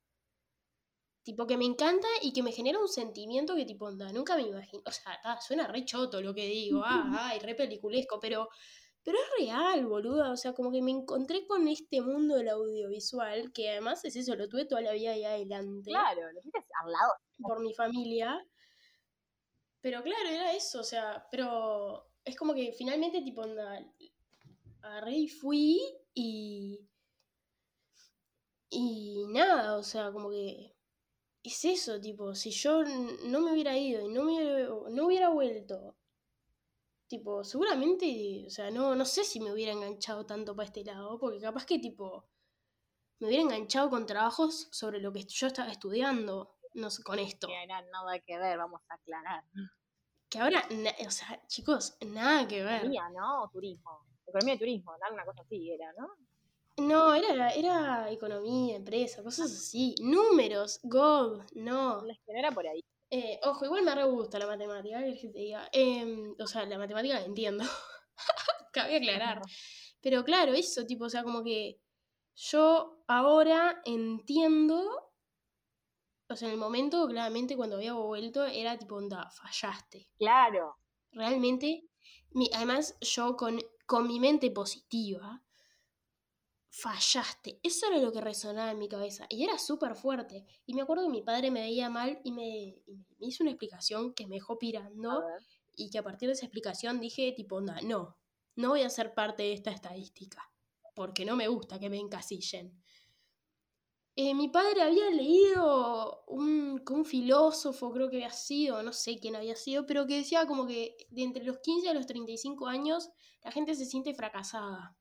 [1.25, 4.43] Tipo, que me encanta y que me genera un sentimiento que, tipo, onda, nunca me
[4.43, 4.83] imagino.
[4.85, 8.49] O sea, suena re choto lo que digo, ah, ay, re peliculesco, pero,
[9.05, 10.31] pero es real, boluda.
[10.31, 14.37] O sea, como que me encontré con este mundo del audiovisual, que además es eso,
[14.37, 15.91] lo tuve toda la vida ahí adelante.
[15.91, 17.13] Claro, lo tienes al lado.
[17.39, 18.39] Por mi familia.
[19.81, 23.85] Pero claro, era eso, o sea, pero es como que finalmente, tipo, onda,
[24.83, 25.81] agarré y fui
[26.15, 26.89] y.
[28.71, 30.75] Y nada, o sea, como que
[31.43, 35.97] es eso, tipo, si yo no me hubiera ido y no, me, no hubiera vuelto,
[37.13, 41.19] tipo, seguramente, o sea, no, no sé si me hubiera enganchado tanto para este lado,
[41.19, 42.27] porque capaz que, tipo,
[43.21, 47.47] me hubiera enganchado con trabajos sobre lo que yo estaba estudiando no sé, con esto.
[47.49, 49.45] Que era nada que ver, vamos a aclarar.
[50.29, 50.67] Que ahora,
[51.07, 52.87] o sea, chicos, nada que ver.
[52.87, 53.51] Economía, ¿no?
[53.53, 54.07] Turismo.
[54.27, 56.09] Economía de turismo, una cosa así era, ¿no?
[56.79, 59.95] No, era, era economía, empresa, cosas así.
[60.01, 62.01] Números, God, no.
[62.01, 62.81] No era por ahí.
[63.15, 65.69] Eh, ojo, igual me re gusta la matemática, que te diga.
[65.71, 67.63] Em, o sea, la matemática la entiendo.
[68.73, 69.43] Cabe aclarar.
[70.01, 71.79] Pero claro, eso, tipo, o sea, como que
[72.35, 75.13] yo ahora entiendo.
[76.27, 80.09] O sea, en el momento, claramente, cuando había vuelto, era tipo, onda, fallaste.
[80.17, 80.77] Claro.
[81.11, 81.85] Realmente,
[82.31, 85.43] mi, además, yo con, con mi mente positiva,
[86.73, 87.61] fallaste.
[87.63, 89.27] Eso era lo que resonaba en mi cabeza.
[89.29, 90.47] Y era súper fuerte.
[90.65, 92.83] Y me acuerdo que mi padre me veía mal y me,
[93.21, 95.23] hizo una explicación que me dejó pirando.
[95.77, 98.17] Y que a partir de esa explicación dije, tipo, no, no,
[98.57, 100.51] no voy a ser parte de esta estadística.
[100.95, 102.83] Porque no me gusta que me encasillen.
[104.17, 109.37] Eh, mi padre había leído un, un filósofo, creo que había sido, no sé quién
[109.37, 113.11] había sido, pero que decía como que de entre los 15 a los 35 años
[113.43, 114.99] la gente se siente fracasada.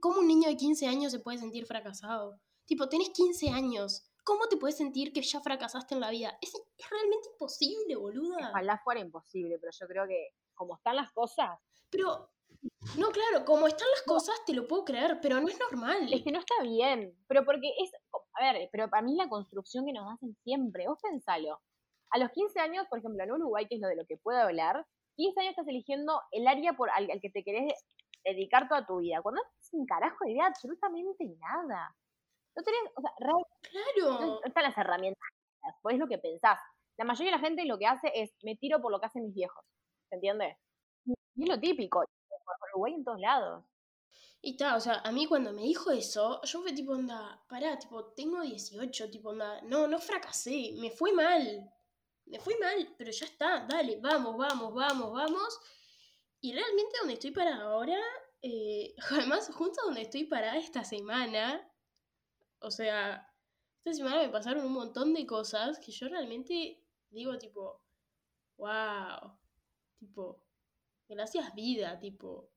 [0.00, 2.40] ¿Cómo un niño de 15 años se puede sentir fracasado?
[2.64, 4.10] Tipo, tenés 15 años.
[4.24, 6.38] ¿Cómo te puedes sentir que ya fracasaste en la vida?
[6.40, 6.52] Es,
[6.88, 8.50] realmente imposible, boluda.
[8.50, 11.58] Ojalá fuera imposible, pero yo creo que como están las cosas.
[11.90, 12.30] Pero,
[12.96, 16.12] no, claro, como están las cosas te lo puedo creer, pero no es normal.
[16.12, 17.14] Es que no está bien.
[17.26, 17.90] Pero porque es.
[18.34, 21.60] A ver, pero para mí la construcción que nos hacen siempre, vos pensalo.
[22.10, 24.38] A los 15 años, por ejemplo, en Uruguay, que es lo de lo que puedo
[24.38, 27.74] hablar, 15 años estás eligiendo el área por al que te querés
[28.24, 29.22] dedicar toda tu vida.
[29.22, 31.94] Cuando no tienes un carajo de idea absolutamente nada.
[32.56, 34.20] No tenés, o sea, claro.
[34.20, 35.28] no, están las herramientas,
[35.82, 36.58] pues es lo que pensás.
[36.96, 39.24] La mayoría de la gente lo que hace es, me tiro por lo que hacen
[39.24, 39.64] mis viejos,
[40.08, 40.58] ¿se entiende?
[41.06, 43.64] Y es lo típico, por Uruguay en todos lados.
[44.42, 47.78] Y está, o sea, a mí cuando me dijo eso, yo fui tipo, onda, pará,
[47.78, 51.70] tipo, tengo 18, tipo, onda, no, no fracasé, me fue mal,
[52.24, 55.60] me fue mal, pero ya está, dale, vamos, vamos, vamos, vamos.
[56.40, 57.98] Y realmente donde estoy parada ahora,
[58.42, 61.68] eh, además justo donde estoy parada esta semana,
[62.60, 63.30] o sea,
[63.78, 67.80] esta semana me pasaron un montón de cosas que yo realmente digo tipo,
[68.56, 69.32] wow,
[69.98, 70.42] tipo,
[71.08, 72.50] gracias vida, tipo,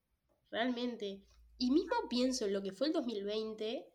[0.49, 1.23] realmente.
[1.57, 3.89] Y mismo pienso en lo que fue el 2020,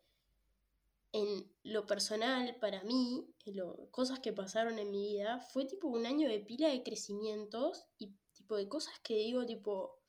[1.11, 5.87] en lo personal, para mí, en lo, cosas que pasaron en mi vida, fue tipo
[5.87, 8.13] un año de pila de crecimientos y
[8.55, 9.99] de cosas que digo tipo,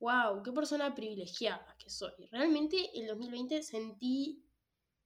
[0.00, 2.12] wow, qué persona privilegiada que soy.
[2.30, 4.44] Realmente el 2020 sentí,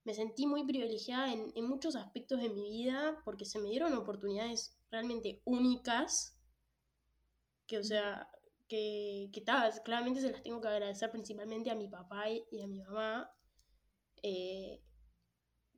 [0.05, 4.77] me sentí muy privilegiada en, muchos aspectos de mi vida porque se me dieron oportunidades
[4.91, 6.39] realmente únicas,
[7.67, 8.29] que o sea,
[8.69, 9.45] que, que
[9.85, 13.31] claramente se las tengo que agradecer principalmente a mi papá y a mi mamá,
[14.23, 14.83] eh,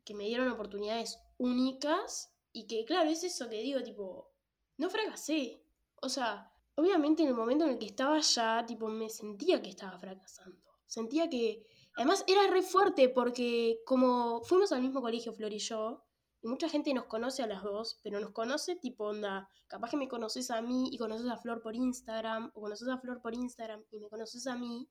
[0.05, 4.33] que me dieron oportunidades únicas y que, claro, es eso que digo, tipo,
[4.77, 5.63] no fracasé.
[6.01, 9.71] O sea, obviamente en el momento en el que estaba allá, tipo, me sentía que
[9.71, 10.63] estaba fracasando.
[10.87, 16.05] Sentía que, además era re fuerte porque como fuimos al mismo colegio, Flor y yo,
[16.41, 19.97] y mucha gente nos conoce a las dos, pero nos conoce tipo onda, capaz que
[19.97, 23.35] me conoces a mí y conoces a Flor por Instagram, o conoces a Flor por
[23.35, 24.89] Instagram y me conoces a mí.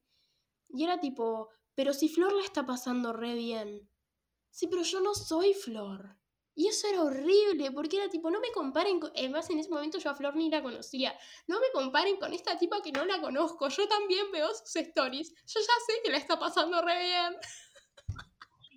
[0.67, 3.89] Y era tipo, pero si Flor la está pasando re bien.
[4.49, 6.17] Sí, pero yo no soy Flor.
[6.57, 9.11] Y eso era horrible, porque era tipo, no me comparen, con...
[9.11, 11.15] además en ese momento yo a Flor ni la conocía,
[11.45, 15.35] no me comparen con esta tipa que no la conozco, yo también veo sus stories,
[15.45, 17.35] yo ya sé que la está pasando re bien.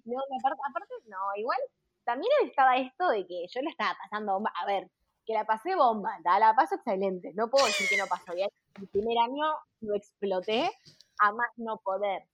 [0.04, 1.56] No, aparte, aparte no, igual
[2.04, 4.90] también estaba esto de que yo la estaba pasando bomba, a ver,
[5.24, 8.88] que la pasé bomba, la paso excelente, no puedo decir que no pasó bien, el
[8.88, 10.70] primer año lo exploté
[11.18, 12.24] a más no poder,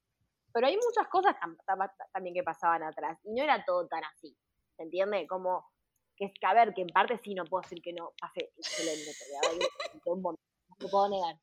[0.53, 1.37] pero hay muchas cosas
[2.13, 4.37] también que pasaban atrás, y no era todo tan así
[4.77, 5.27] ¿se entiende?
[5.27, 5.67] Como
[6.17, 8.53] que es que, a ver, que en parte sí no puedo decir que no pasé
[8.57, 9.39] excelente, pero
[10.07, 10.39] no
[10.79, 11.37] lo puedo negar,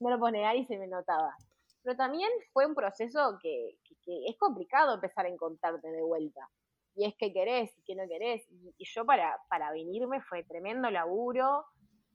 [0.00, 0.10] ¿no?
[0.10, 1.36] lo puedo negar y se me notaba.
[1.82, 6.48] Pero también fue un proceso que, es complicado empezar a encontrarte de vuelta.
[6.94, 8.46] Y es que querés y que no querés.
[8.50, 11.66] Y, yo para, para venirme fue tremendo laburo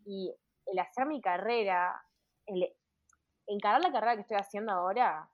[0.06, 0.34] y
[0.66, 2.02] el hacer mi carrera,
[2.46, 2.74] el
[3.48, 5.30] encarar la carrera que estoy haciendo ahora,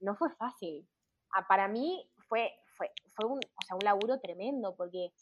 [0.00, 0.88] no fue fácil.
[1.32, 5.12] Ah, para mí fue fue, fue un, o sea, un laburo tremendo, porque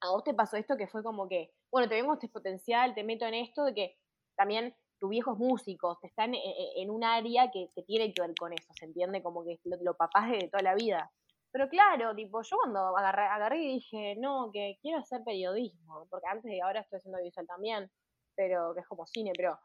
[0.00, 3.04] a vos te pasó esto que fue como que, bueno, te vemos este potencial, te
[3.04, 3.96] meto en esto, de que
[4.36, 8.52] también tus viejos músicos te están en, un área que, que, tiene que ver con
[8.52, 9.22] eso, ¿se entiende?
[9.22, 11.10] Como que lo, lo papás de toda la vida.
[11.52, 16.28] Pero claro, tipo, yo cuando agarré, agarré y dije, no, que quiero hacer periodismo, porque
[16.28, 17.90] antes de ahora estoy haciendo visual también,
[18.36, 19.58] pero que es como cine, pero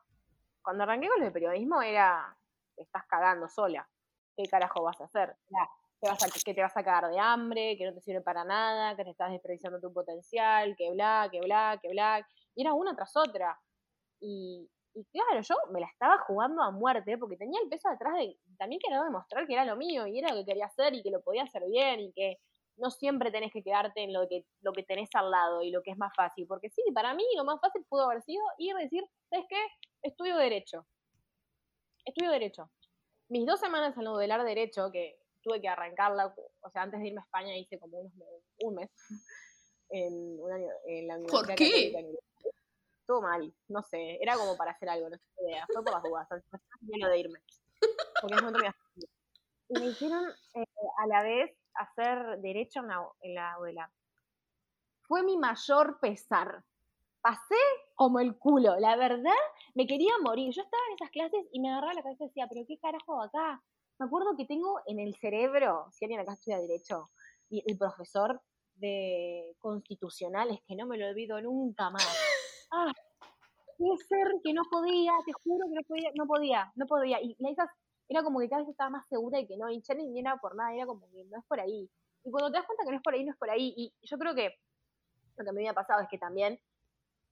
[0.63, 2.35] cuando arranqué con el periodismo era,
[2.75, 3.87] estás cagando sola,
[4.35, 5.35] ¿qué carajo vas a hacer?
[6.43, 9.11] Que te vas a cagar de hambre, que no te sirve para nada, que te
[9.11, 12.27] estás desperdiciando tu potencial, que bla, que bla, que bla.
[12.55, 13.59] Y era una tras otra.
[14.19, 18.13] Y, y claro, yo me la estaba jugando a muerte porque tenía el peso detrás
[18.15, 21.03] de también quería demostrar que era lo mío y era lo que quería hacer y
[21.03, 22.37] que lo podía hacer bien y que
[22.77, 25.81] no siempre tenés que quedarte en lo que, lo que tenés al lado y lo
[25.81, 26.45] que es más fácil.
[26.47, 29.61] Porque sí, para mí lo más fácil pudo haber sido ir y decir, ¿sabes qué?
[30.01, 30.85] Estudio Derecho.
[32.05, 32.69] Estudio Derecho.
[33.29, 37.21] Mis dos semanas en modelar Derecho, que tuve que arrancarla, o sea, antes de irme
[37.21, 38.13] a España hice como unos,
[38.61, 38.89] un mes
[39.89, 40.39] en,
[40.87, 41.93] en la Universidad ¿Por qué?
[43.05, 46.01] Todo mal, no sé, era como para hacer algo, no sé idea, fue por las
[46.01, 46.27] dudas,
[46.81, 47.39] lleno de irme.
[48.19, 48.73] Porque momento me
[49.69, 50.65] Y me hicieron eh,
[50.97, 53.91] a la vez hacer derecho en la, en la
[55.03, 56.63] Fue mi mayor pesar.
[57.21, 57.55] Pasé
[57.93, 59.31] como el culo, la verdad,
[59.75, 60.51] me quería morir.
[60.51, 63.21] Yo estaba en esas clases y me agarraba la cabeza y decía, pero qué carajo
[63.21, 63.63] acá.
[63.97, 67.09] Me acuerdo que tengo en el cerebro, si alguien acá estudia derecho,
[67.49, 68.41] y el profesor
[68.75, 72.03] de constitucionales, que no me lo olvido nunca más.
[72.71, 72.91] Ah,
[73.77, 77.21] puede ser que no podía, te juro que no podía, no podía, no podía.
[77.21, 77.69] Y esas
[78.07, 80.55] era como que cada vez estaba más segura de que no, hinchar ni era por
[80.55, 81.89] nada, era como que no es por ahí.
[82.23, 83.73] Y cuando te das cuenta que no es por ahí, no es por ahí.
[83.77, 84.55] Y yo creo que
[85.37, 86.59] lo que me había pasado es que también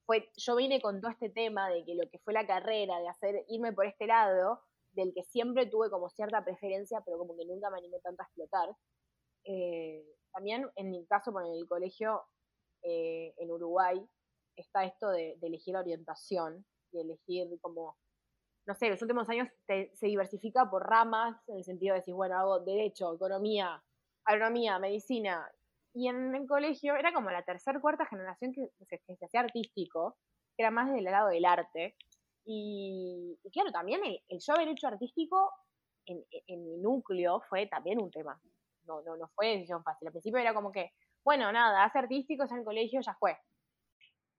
[0.05, 3.07] fue, yo vine con todo este tema de que lo que fue la carrera, de
[3.07, 4.61] hacer, irme por este lado,
[4.94, 8.26] del que siempre tuve como cierta preferencia, pero como que nunca me animé tanto a
[8.26, 8.70] explotar.
[9.46, 12.24] Eh, también en mi caso, con el colegio
[12.82, 14.04] eh, en Uruguay,
[14.56, 17.98] está esto de, de elegir orientación y elegir como
[18.66, 22.38] no sé, los últimos años se diversifica por ramas, en el sentido de decir, bueno,
[22.38, 23.84] hago derecho, economía,
[24.26, 25.52] agronomía, medicina.
[25.94, 30.18] Y en el colegio era como la tercera, cuarta generación que, se hacía artístico,
[30.56, 31.96] que era más del lado del arte.
[32.46, 35.52] Y, claro, también el, yo haber hecho artístico
[36.06, 38.39] en, mi núcleo fue también un tema.
[38.86, 40.08] No, no, no fue decisión fácil.
[40.08, 40.91] Al principio era como que,
[41.24, 43.38] bueno, nada, hace artísticos en el colegio, ya fue.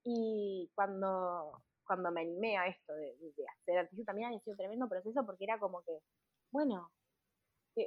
[0.03, 3.15] Y cuando cuando me animé a esto de,
[3.61, 5.99] hacer artístico también ha sido un tremendo proceso porque era como que,
[6.51, 6.91] bueno,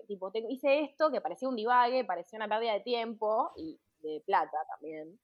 [0.06, 4.56] tipo, hice esto que parecía un divague, parecía una pérdida de tiempo y de plata
[4.70, 5.18] también.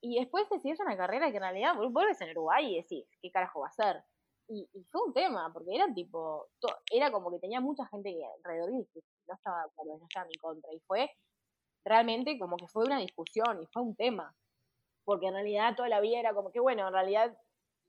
[0.00, 3.60] Y después decidís una carrera que en realidad vuelves en Uruguay y decís, ¿qué carajo
[3.60, 4.04] va a ser?
[4.48, 6.46] Y, fue un tema, porque era tipo,
[6.90, 10.24] era como que tenía mucha gente alrededor y que no estaba de acuerdo, no estaba
[10.24, 10.72] en mi contra.
[10.72, 11.10] Y fue
[11.84, 14.34] realmente como que fue una discusión y fue un tema.
[15.04, 17.36] Porque en realidad toda la vida era como que, bueno, en realidad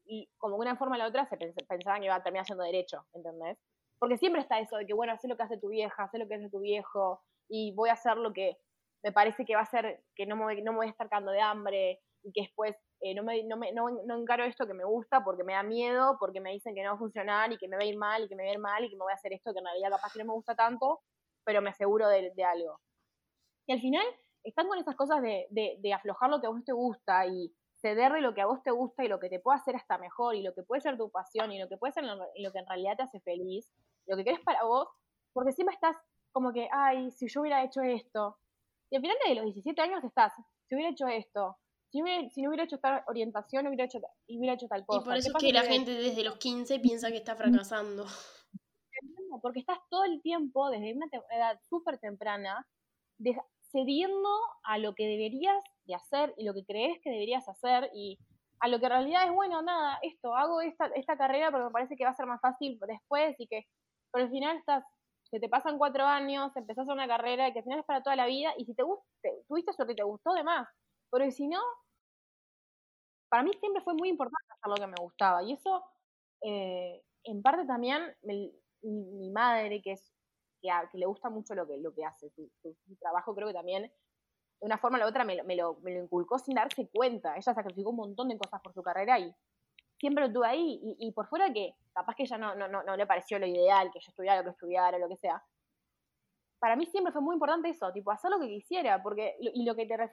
[0.10, 3.06] y como una forma o la otra se pensaban que iba a terminar haciendo derecho,
[3.14, 3.58] ¿entendés?
[4.00, 6.28] Porque siempre está eso de que, bueno, sé lo que hace tu vieja, sé lo
[6.28, 8.58] que hace tu viejo, y voy a hacer lo que
[9.04, 11.32] me parece que va a ser que no me, no me voy a estar cagando
[11.32, 14.74] de hambre, y que después eh, no, me, no, me, no, no, encaro esto que
[14.74, 17.58] me gusta porque me da miedo, porque me dicen que no va a funcionar, y
[17.58, 18.96] que me va a ir mal, y que me va a ir mal, y que
[18.96, 21.02] me voy a hacer esto que en realidad capaz que no me gusta tanto,
[21.46, 22.80] pero me aseguro de, de algo.
[23.68, 24.06] Y al final
[24.44, 28.22] están con esas cosas de, de, aflojar lo que a vos te gusta y cederle
[28.22, 30.44] lo que a vos te gusta y lo que te puede hacer hasta mejor y
[30.44, 32.18] lo que puede ser tu pasión y lo que puede ser lo,
[32.52, 33.70] que en realidad te hace feliz,
[34.08, 34.88] lo que querés para vos,
[35.34, 35.96] porque siempre estás
[36.32, 38.38] como que, ay, si yo hubiera hecho esto.
[38.90, 40.34] Y al final de los 17 años estás,
[40.68, 41.58] si hubiera hecho esto,
[41.92, 45.02] si, si no hubiera hecho tal orientación, hubiera hecho, hubiera hecho tal cosa.
[45.02, 48.06] Y por eso es que la gente desde los 15 piensa que está fracasando.
[49.42, 52.68] Porque estás todo el tiempo, desde una edad súper temprana,
[53.72, 54.30] cediendo
[54.64, 58.18] a lo que deberías de hacer y lo que crees que deberías hacer y
[58.60, 61.72] a lo que en realidad es, bueno, nada, esto, hago esta, esta carrera porque me
[61.72, 63.66] parece que va a ser más fácil después y que,
[64.12, 64.84] pero al final estás,
[65.32, 68.26] se te pasan cuatro años, empezás una carrera que al final es para toda la
[68.26, 69.06] vida y si te gusta,
[69.48, 70.68] tuviste suerte y te gustó, de más,
[71.12, 71.62] pero si no,
[73.30, 75.84] para mí siempre fue muy importante hacer lo que me gustaba y eso,
[76.42, 78.52] eh, en parte también, mi,
[78.82, 80.14] mi madre, que es
[80.62, 82.50] que, le gusta mucho lo que, lo que hace, su,
[83.00, 86.04] trabajo creo que también, de una forma o la otra, me, me, lo, me, lo,
[86.04, 87.36] inculcó sin darse cuenta.
[87.38, 89.34] Ella sacrificó un montón de cosas por su carrera y
[90.00, 90.96] siempre lo tuve ahí.
[91.00, 93.92] Y, por fuera que capaz que ella no, no, no, no, le pareció lo ideal,
[93.92, 95.44] que yo estudiara lo que estudiara, lo que sea.
[96.60, 99.76] Para mí siempre fue muy importante eso, tipo, hacer lo que quisiera, porque, y lo
[99.76, 100.10] que te al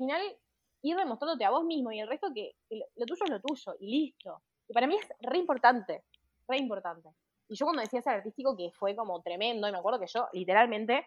[0.83, 3.91] ir demostrándote a vos mismo y el resto que, lo tuyo es lo tuyo, y
[3.91, 4.43] listo.
[4.69, 6.05] Y para mí es re importante,
[6.47, 7.09] re importante.
[7.49, 10.29] Y yo cuando decía ser artístico, que fue como tremendo, y me acuerdo que yo,
[10.33, 11.07] literalmente,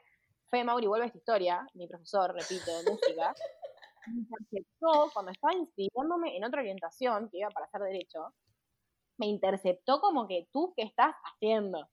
[0.50, 3.34] Fede Mauri vuelve a esta historia, mi profesor, repito, de música,
[4.08, 8.34] me interceptó cuando estaba inscribiéndome en otra orientación, que iba para hacer derecho,
[9.20, 11.88] me interceptó como que tú, ¿qué estás haciendo?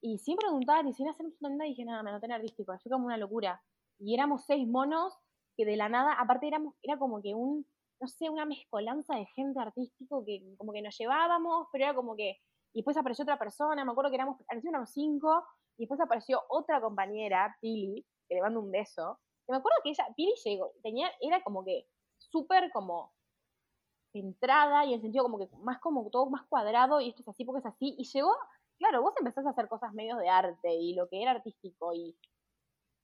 [0.00, 3.16] Y sin preguntar y sin hacer nada, dije, nada, me anoté artístico, fue como una
[3.16, 3.62] locura.
[3.98, 5.14] Y éramos seis monos
[5.56, 7.66] que de la nada, aparte éramos, era como que un,
[8.00, 12.16] no sé, una mezcolanza de gente artístico que como que nos llevábamos, pero era como
[12.16, 12.38] que
[12.72, 15.44] y después apareció otra persona, me acuerdo que éramos, unos cinco,
[15.76, 19.90] y después apareció otra compañera, Pili, que le mando un beso, que me acuerdo que
[19.90, 21.86] ella, Pili llegó, tenía, era como que
[22.18, 23.12] súper como
[24.12, 27.44] centrada y en sentido como que más como todo más cuadrado y esto es así
[27.44, 27.94] porque es así.
[27.98, 28.36] Y llegó,
[28.78, 32.16] claro, vos empezás a hacer cosas medios de arte y lo que era artístico y,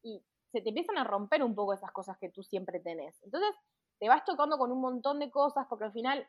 [0.02, 3.22] y se te empiezan a romper un poco esas cosas que tú siempre tenés.
[3.22, 3.50] Entonces
[3.98, 6.26] te vas tocando con un montón de cosas porque al final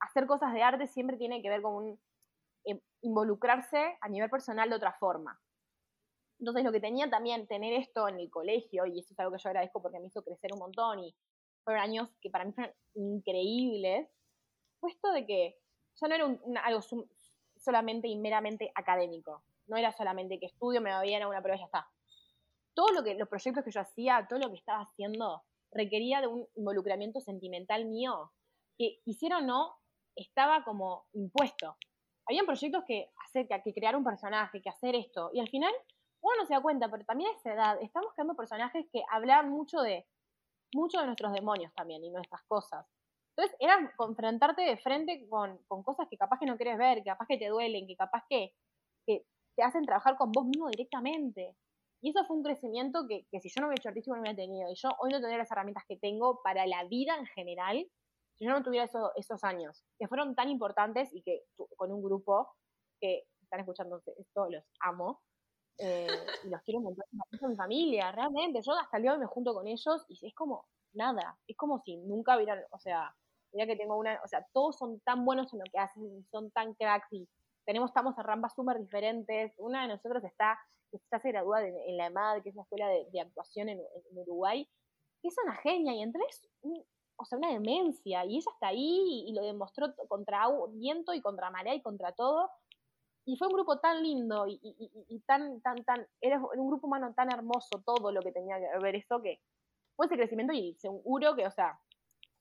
[0.00, 2.00] hacer cosas de arte siempre tiene que ver con un,
[2.64, 5.40] em, involucrarse a nivel personal de otra forma.
[6.38, 9.42] Entonces lo que tenía también tener esto en el colegio, y eso es algo que
[9.42, 11.14] yo agradezco porque me hizo crecer un montón y
[11.64, 14.08] fueron años que para mí fueron increíbles,
[14.80, 15.58] puesto de que
[16.00, 16.80] ya no era algo
[17.56, 19.42] solamente y meramente académico.
[19.66, 21.88] No era solamente que estudio, me va bien a una prueba y ya está.
[22.74, 26.26] Todo lo que, los proyectos que yo hacía, todo lo que estaba haciendo, requería de
[26.26, 28.32] un involucramiento sentimental mío,
[28.76, 29.76] que quisiera o no,
[30.16, 31.76] estaba como impuesto.
[32.26, 35.72] Habían proyectos que hacer, que crear un personaje, que hacer esto, y al final
[36.22, 39.50] uno no se da cuenta, pero también a esa edad estamos creando personajes que hablan
[39.50, 40.06] mucho de,
[40.74, 42.86] mucho de nuestros demonios también y nuestras cosas.
[43.40, 47.26] Entonces era confrontarte de frente con, cosas que capaz que no quieres ver, que capaz
[47.26, 48.52] que te duelen, que capaz que,
[49.06, 49.24] que
[49.56, 51.56] te hacen trabajar con vos mismo directamente.
[52.02, 54.36] Y eso fue un crecimiento que, que, si yo no hubiera hecho artístico no hubiera
[54.36, 54.70] tenido.
[54.70, 57.86] Y yo hoy no tendría las herramientas que tengo para la vida en general
[58.36, 61.42] si yo no tuviera esos años, que fueron tan importantes y que
[61.76, 62.48] con un grupo
[62.98, 65.20] que están escuchando esto, los amo,
[65.78, 66.06] eh,
[66.44, 67.06] y los quiero montar
[67.38, 68.60] con mi familia, realmente.
[68.62, 71.56] Yo hasta el día de hoy me junto con ellos y es como nada, es
[71.56, 73.14] como si nunca hubieran, o sea,
[73.52, 76.50] mira que tengo una, o sea, todos son tan buenos en lo que hacen, son
[76.50, 77.28] tan cracks y
[77.64, 79.52] tenemos, estamos a rambas súper diferentes.
[79.58, 80.58] Una de nosotros está,
[80.92, 83.80] está se gradúa en, la EMAD, que es la escuela de, actuación en,
[84.12, 84.68] Uruguay,
[85.22, 86.22] es una genia y entre
[87.16, 91.50] o sea, una demencia, y ella está ahí y, lo demostró contra viento y contra
[91.50, 92.50] marea y contra todo,
[93.26, 97.12] y fue un grupo tan lindo y, y, tan, tan, tan, era un grupo humano
[97.14, 99.38] tan hermoso todo lo que tenía que ver eso, que
[99.94, 101.78] fue ese crecimiento y seguro que, o sea,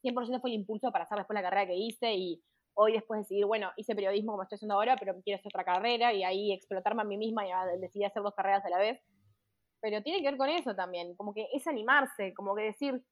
[0.02, 2.44] 100% fue el impulso para hacer después la carrera que hice y
[2.74, 6.14] hoy después decidir, bueno, hice periodismo como estoy haciendo ahora, pero quiero hacer otra carrera
[6.14, 9.02] y ahí explotarme a mí misma y decidí hacer dos carreras a la vez.
[9.82, 13.04] Pero tiene que ver con eso también, como que es animarse, como que decir,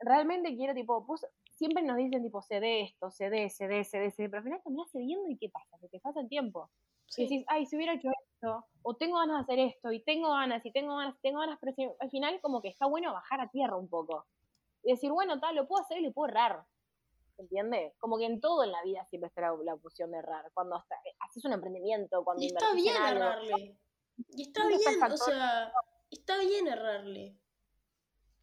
[0.00, 4.38] realmente quiero, tipo, pues, siempre nos dicen, tipo, cede esto, cede, cede, cede, cede, pero
[4.38, 5.76] al final terminas cediendo y ¿qué pasa?
[5.80, 6.70] Que te pasa el tiempo.
[7.16, 10.30] Y decís, ay, si hubiera hecho esto, o tengo ganas de hacer esto, y tengo
[10.30, 13.40] ganas, y tengo ganas, y tengo ganas, pero al final como que está bueno bajar
[13.40, 14.26] a tierra un poco.
[14.84, 16.64] Y decir, bueno, tal, lo puedo hacer y lo puedo errar.
[17.36, 17.94] ¿Entiendes?
[17.98, 20.50] Como que en todo en la vida siempre está la, opción de errar.
[20.54, 23.76] Cuando hasta, eh, haces un emprendimiento, cuando Y está bien errarle.
[24.28, 24.80] Y está bien,
[25.10, 25.72] o sea,
[26.10, 27.36] está bien errarle.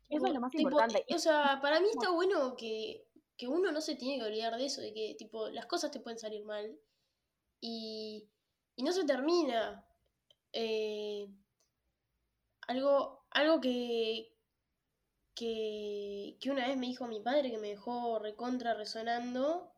[0.10, 1.06] Eso es lo más importante.
[1.14, 4.66] O sea, para mí está bueno que, que uno no se tiene que olvidar de
[4.66, 6.78] eso, de que tipo las cosas te pueden salir mal.
[7.62, 8.28] Y,
[8.76, 9.86] y no se termina.
[10.52, 11.30] Eh,
[12.68, 14.34] algo, algo que,
[15.36, 19.72] que, que, una vez me dijo mi padre que me dejó recontra resonando,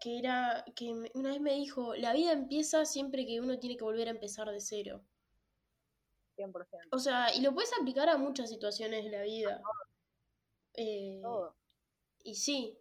[0.00, 3.84] que era que una vez me dijo, la vida empieza siempre que uno tiene que
[3.84, 5.02] volver a empezar de cero.
[6.36, 6.88] 100%.
[6.90, 9.62] O sea, y lo puedes aplicar a muchas situaciones de la vida.
[10.74, 11.22] Eh,
[12.24, 12.78] y sí.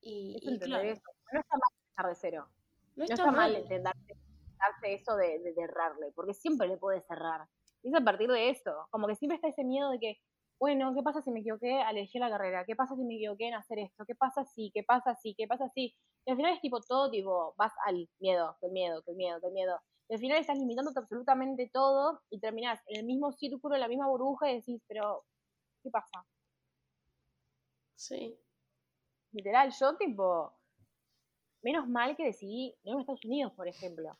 [0.00, 0.84] Y, claro.
[1.32, 2.48] No está mal empezar de cero.
[2.94, 7.48] No está, mal darse, eso de, de, errarle, porque siempre le puedes cerrar.
[7.82, 8.72] Y es a partir de eso.
[8.90, 10.16] Como que siempre está ese miedo de que,
[10.60, 12.64] bueno, ¿qué pasa si me equivoqué al elegir la carrera?
[12.64, 14.04] ¿Qué pasa si me equivoqué en hacer esto?
[14.06, 14.70] ¿Qué pasa si?
[14.72, 15.34] ¿Qué pasa si?
[15.34, 15.94] ¿Qué pasa si?
[16.24, 19.16] Y al final es tipo todo, tipo, vas al miedo, que el miedo, que el
[19.16, 19.80] miedo, que el miedo.
[20.08, 23.88] Y al final estás limitándote absolutamente todo y terminás en el mismo círculo, en la
[23.88, 25.24] misma burbuja y decís, pero,
[25.82, 26.24] ¿qué pasa?
[27.96, 28.38] Sí.
[29.32, 30.52] Literal, yo tipo,
[31.62, 34.18] menos mal que decidí irme a Estados Unidos, por ejemplo.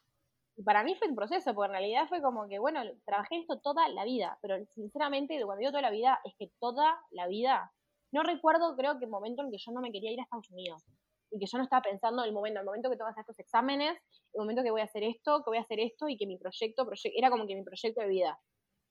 [0.56, 3.58] Y para mí fue un proceso, porque en realidad fue como que, bueno, trabajé esto
[3.60, 7.72] toda la vida, pero sinceramente, cuando digo toda la vida, es que toda la vida,
[8.12, 10.50] no recuerdo, creo que el momento en que yo no me quería ir a Estados
[10.50, 10.84] Unidos
[11.30, 13.22] y que yo no estaba pensando en el momento, el momento que tengo que hacer
[13.22, 13.98] estos exámenes,
[14.34, 16.36] el momento que voy a hacer esto, que voy a hacer esto y que mi
[16.36, 16.86] proyecto,
[17.16, 18.38] era como que mi proyecto de vida.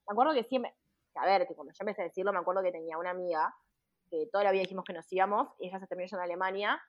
[0.07, 0.73] Me acuerdo que siempre,
[1.15, 3.53] a ver, que cuando yo empecé a decirlo, me acuerdo que tenía una amiga
[4.09, 6.81] que toda la vida dijimos que nos íbamos y ella se terminó yendo a Alemania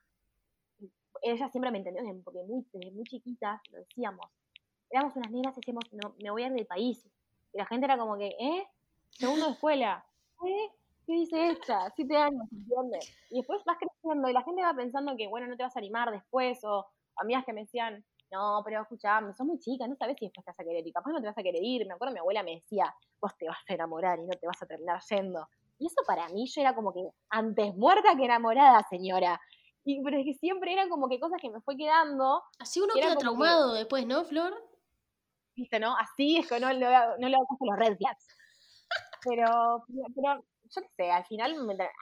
[1.22, 4.26] ella siempre me entendió porque muy, desde muy chiquitas lo decíamos.
[4.92, 7.04] Éramos unas nenas y decíamos, no, me voy a ir del país.
[7.52, 8.68] Y la gente era como que, ¿eh?
[9.10, 10.04] Segundo de escuela.
[10.44, 10.70] ¿Eh?
[11.06, 11.90] ¿Qué dice esta?
[11.96, 13.12] Siete años, ¿entiendes?
[13.30, 15.78] Y después vas creciendo y la gente va pensando que, bueno, no te vas a
[15.78, 16.62] animar después.
[16.64, 16.86] O
[17.16, 20.50] amigas que me decían, no, pero escuchame, sos muy chica, no sabes si después te
[20.50, 20.92] vas a querer ir.
[20.92, 21.86] Capaz no te vas a querer ir.
[21.86, 24.62] Me acuerdo mi abuela me decía, vos te vas a enamorar y no te vas
[24.62, 25.48] a terminar yendo.
[25.78, 29.40] Y eso para mí yo era como que antes muerta que enamorada, señora.
[29.84, 32.42] Y, pero es que siempre eran como que cosas que me fue quedando.
[32.58, 34.54] Así uno queda traumado después, ¿no, Flor?
[35.54, 35.96] Viste, ¿no?
[35.96, 38.26] Así es que no le, no le los red flags.
[39.24, 40.44] Pero, pero
[40.74, 41.54] yo qué sé, al final,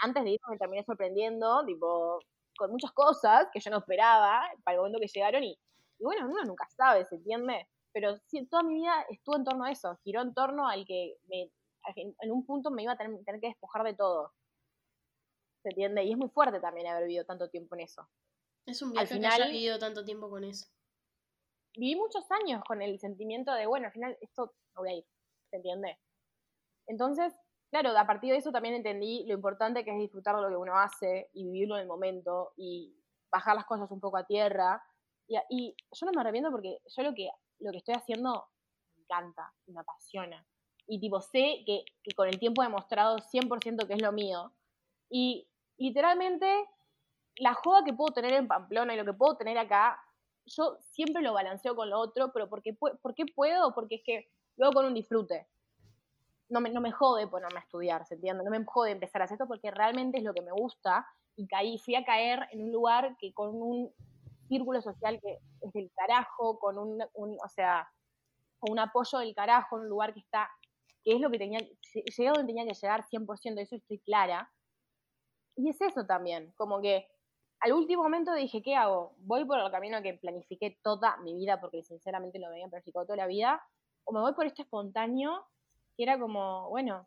[0.03, 2.19] antes de ir me terminé sorprendiendo, tipo,
[2.57, 5.59] con muchas cosas que yo no esperaba para el momento que llegaron y,
[5.99, 7.69] bueno, uno nunca sabe, ¿se entiende?
[7.93, 11.17] Pero sí, toda mi vida estuvo en torno a eso, giró en torno al que
[11.29, 11.51] me,
[11.97, 14.33] en un punto me iba a tener, que despojar de todo.
[15.63, 16.05] ¿Se entiende?
[16.05, 18.09] Y es muy fuerte también haber vivido tanto tiempo en eso.
[18.67, 20.67] Es un viaje al final, que haya vivido tanto tiempo con eso.
[21.77, 25.05] Viví muchos años con el sentimiento de, bueno, al final esto no voy a ir,
[25.51, 25.99] ¿se entiende?
[26.87, 27.33] Entonces,
[27.71, 30.57] claro, a partir de eso también entendí lo importante que es disfrutar de lo que
[30.57, 32.95] uno hace y vivirlo en el momento y
[33.31, 34.83] bajar las cosas un poco a tierra.
[35.49, 38.49] Y, yo no me arrepiento porque yo lo que, lo que estoy haciendo
[38.97, 40.45] me encanta y me apasiona.
[40.87, 44.53] Y tipo, sé que, que con el tiempo he demostrado 100% que es lo mío.
[45.09, 45.49] Y
[45.79, 46.69] literalmente,
[47.37, 50.03] la joda que puedo tener en Pamplona y lo que puedo tener acá,
[50.47, 53.75] yo siempre lo balanceo con lo otro, pero porque, ¿por qué puedo?
[53.75, 55.47] Porque es que luego con un disfrute
[56.51, 58.45] no me, no me jode ponerme a estudiar, ¿se entiende?
[58.45, 61.47] No me jode empezar a hacer esto porque realmente es lo que me gusta y
[61.47, 63.93] caí, fui a caer en un lugar que con un
[64.49, 67.89] círculo social que es del carajo, con un, o sea,
[68.63, 70.51] un apoyo del carajo, un lugar que está,
[71.05, 74.53] que es lo que tenía, llegué donde tenía que llegar 100%, de eso estoy clara.
[75.57, 77.07] Y es eso también, como que
[77.61, 79.15] al último momento dije, ¿qué hago?
[79.19, 83.17] ¿Voy por el camino que planifiqué toda mi vida, porque sinceramente lo había planificado toda
[83.17, 83.63] la vida?
[84.05, 85.47] ¿O me voy por este espontáneo
[86.03, 87.07] era como, bueno,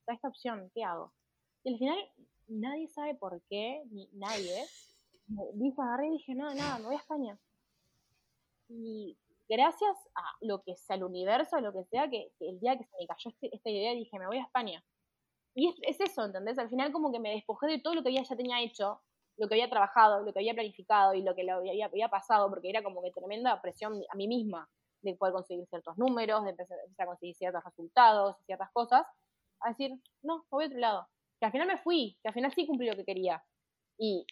[0.00, 1.12] está esta opción, ¿qué hago?
[1.64, 1.98] Y al final
[2.48, 4.64] nadie sabe por qué, ni nadie.
[5.54, 7.38] Dijo, agarré y dije, no, nada, me voy a España.
[8.68, 9.16] Y
[9.48, 12.84] gracias a lo que sea, al universo, a lo que sea, que, el día que
[12.84, 14.84] se me cayó este, esta idea dije, me voy a España.
[15.54, 16.58] Y es, eso, ¿entendés?
[16.58, 19.00] Al final como que me despojé de todo lo que ya tenía hecho,
[19.36, 22.70] lo que había trabajado, lo que había planificado y lo que había, había pasado, porque
[22.70, 24.68] era como que tremenda presión a mí misma
[25.02, 29.06] de poder conseguir ciertos números, de empezar, a conseguir ciertos resultados, ciertas cosas,
[29.60, 31.08] a decir, no, voy a otro lado.
[31.38, 33.42] Que al final me fui, que al final sí cumplí lo que quería.
[33.98, 34.26] Y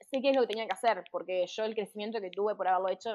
[0.00, 2.68] sé qué es lo que tenía que hacer, porque yo el crecimiento que tuve por
[2.68, 3.14] haberlo hecho,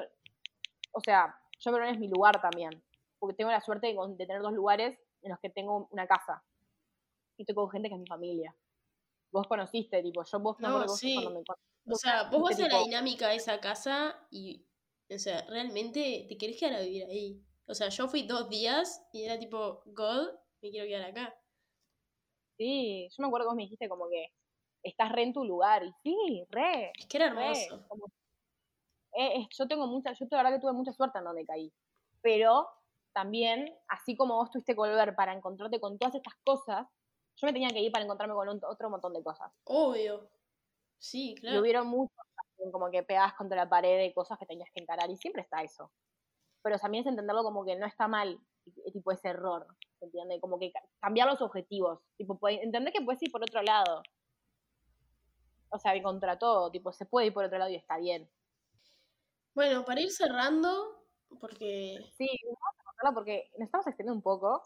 [0.92, 2.70] o sea, yo creo que es mi lugar también,
[3.18, 6.42] porque tengo la suerte de, tener dos lugares en los que tengo una casa.
[7.38, 8.54] Y estoy gente que es mi familia.
[9.36, 11.14] Vos conociste, tipo, yo vos no, sí.
[11.14, 14.66] cuando me O sea, vos vas a la dinámica de esa casa y
[15.14, 17.42] o sea, realmente te querés quedar a vivir ahí.
[17.66, 20.28] O sea, yo fui dos días y era tipo, God,
[20.62, 21.38] me quiero quedar acá.
[22.56, 24.32] Sí, yo me acuerdo que vos me dijiste como que
[24.82, 25.84] estás re en tu lugar.
[25.84, 26.92] Y sí, re.
[26.98, 27.86] Es que era hermoso.
[29.18, 31.70] Eh, yo tengo mucha, yo la verdad que tuve mucha suerte en donde caí.
[32.22, 32.68] Pero
[33.12, 36.86] también, así como vos tuviste que volver para encontrarte con todas estas cosas,
[37.36, 39.52] yo me tenía que ir para encontrarme con otro montón de cosas.
[39.64, 40.28] Obvio.
[40.98, 41.56] Sí, claro.
[41.56, 42.16] Y hubieron muchos
[42.72, 45.62] como que pegas contra la pared de cosas que tenías que encarar y siempre está
[45.62, 45.92] eso.
[46.62, 48.40] Pero también es entenderlo como que no está mal,
[48.92, 49.66] tipo ese error,
[49.98, 50.40] ¿se entiende?
[50.40, 54.02] Como que cambiar los objetivos, tipo, entender que puedes ir por otro lado.
[55.68, 58.28] O sea, contra todo, tipo, se puede ir por otro lado y está bien.
[59.54, 61.04] Bueno, para ir cerrando,
[61.40, 61.98] porque...
[62.16, 64.62] Sí, vamos a porque nos estamos extendiendo un poco.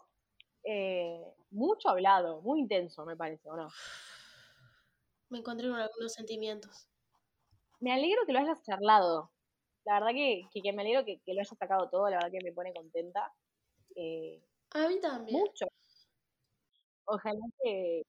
[0.63, 3.69] Eh, mucho hablado, muy intenso, me parece, ¿o no?
[5.29, 6.87] Me encontré con algunos sentimientos
[7.81, 9.31] me alegro que lo hayas charlado.
[9.83, 12.53] La verdad que, que, me alegro que, lo hayas sacado todo, la verdad que me
[12.53, 13.33] pone contenta.
[13.95, 14.41] Eh,
[14.71, 15.39] a mí también.
[15.39, 15.65] Mucho.
[17.05, 18.03] Ojalá que,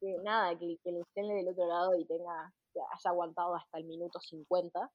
[0.00, 3.78] que nada, que, que le estén del otro lado y tenga, que haya aguantado hasta
[3.78, 4.90] el minuto 50.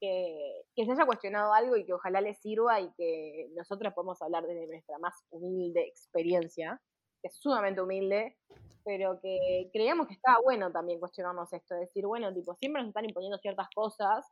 [0.00, 4.22] Que, que se haya cuestionado algo y que ojalá le sirva y que nosotros podamos
[4.22, 6.80] hablar desde nuestra más humilde experiencia,
[7.20, 8.36] que es sumamente humilde,
[8.84, 13.06] pero que creíamos que estaba bueno también cuestionarnos esto, decir, bueno, tipo, siempre nos están
[13.06, 14.24] imponiendo ciertas cosas,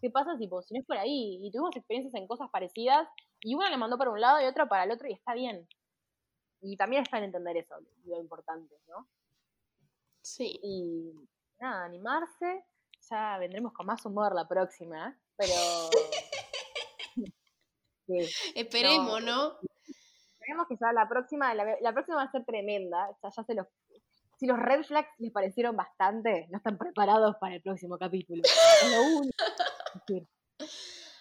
[0.00, 1.40] ¿qué pasa si, si no es por ahí?
[1.42, 3.08] Y tuvimos experiencias en cosas parecidas,
[3.40, 5.66] y una le mandó para un lado y otra para el otro, y está bien.
[6.60, 9.08] Y también está en entender eso, lo importante, ¿no?
[10.22, 10.58] Sí.
[10.62, 11.12] Y
[11.60, 12.64] nada, animarse,
[13.10, 15.54] ya vendremos con más humor la próxima, pero...
[18.54, 19.58] Esperemos, ¿no?
[20.34, 23.54] Esperemos que ya la próxima, la, la, próxima va a ser tremenda, ya, ya se
[23.54, 23.66] los
[24.38, 28.42] si los red flags les parecieron bastante, no están preparados para el próximo capítulo.
[28.44, 30.28] Es lo único.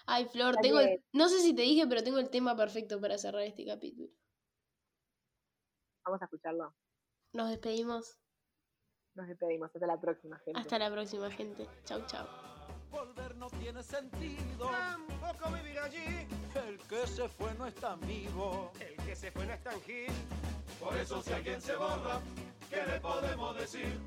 [0.06, 0.80] Ay, Flor, tengo
[1.14, 4.10] no sé si te dije, pero tengo el tema perfecto para cerrar este capítulo.
[6.06, 6.76] Vamos a escucharlo.
[7.34, 8.18] Nos despedimos.
[9.16, 9.70] Nos despedimos.
[9.74, 10.60] Hasta la próxima, gente.
[10.60, 11.68] Hasta la próxima, gente.
[11.86, 12.26] Chau, chau.
[12.92, 14.70] Volver no tiene sentido.
[14.70, 16.28] Tampoco vivir allí.
[16.68, 18.72] El que se fue no es tan vivo.
[18.80, 20.12] El que se fue no es tan gil.
[20.80, 22.20] Por eso si alguien se borra,
[22.70, 24.00] ¿qué le podemos decir?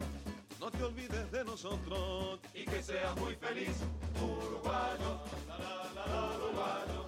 [0.60, 3.76] No te olvides de nosotros y que seas muy feliz.
[4.22, 7.05] Uruguayo, la la la, la uruguayo,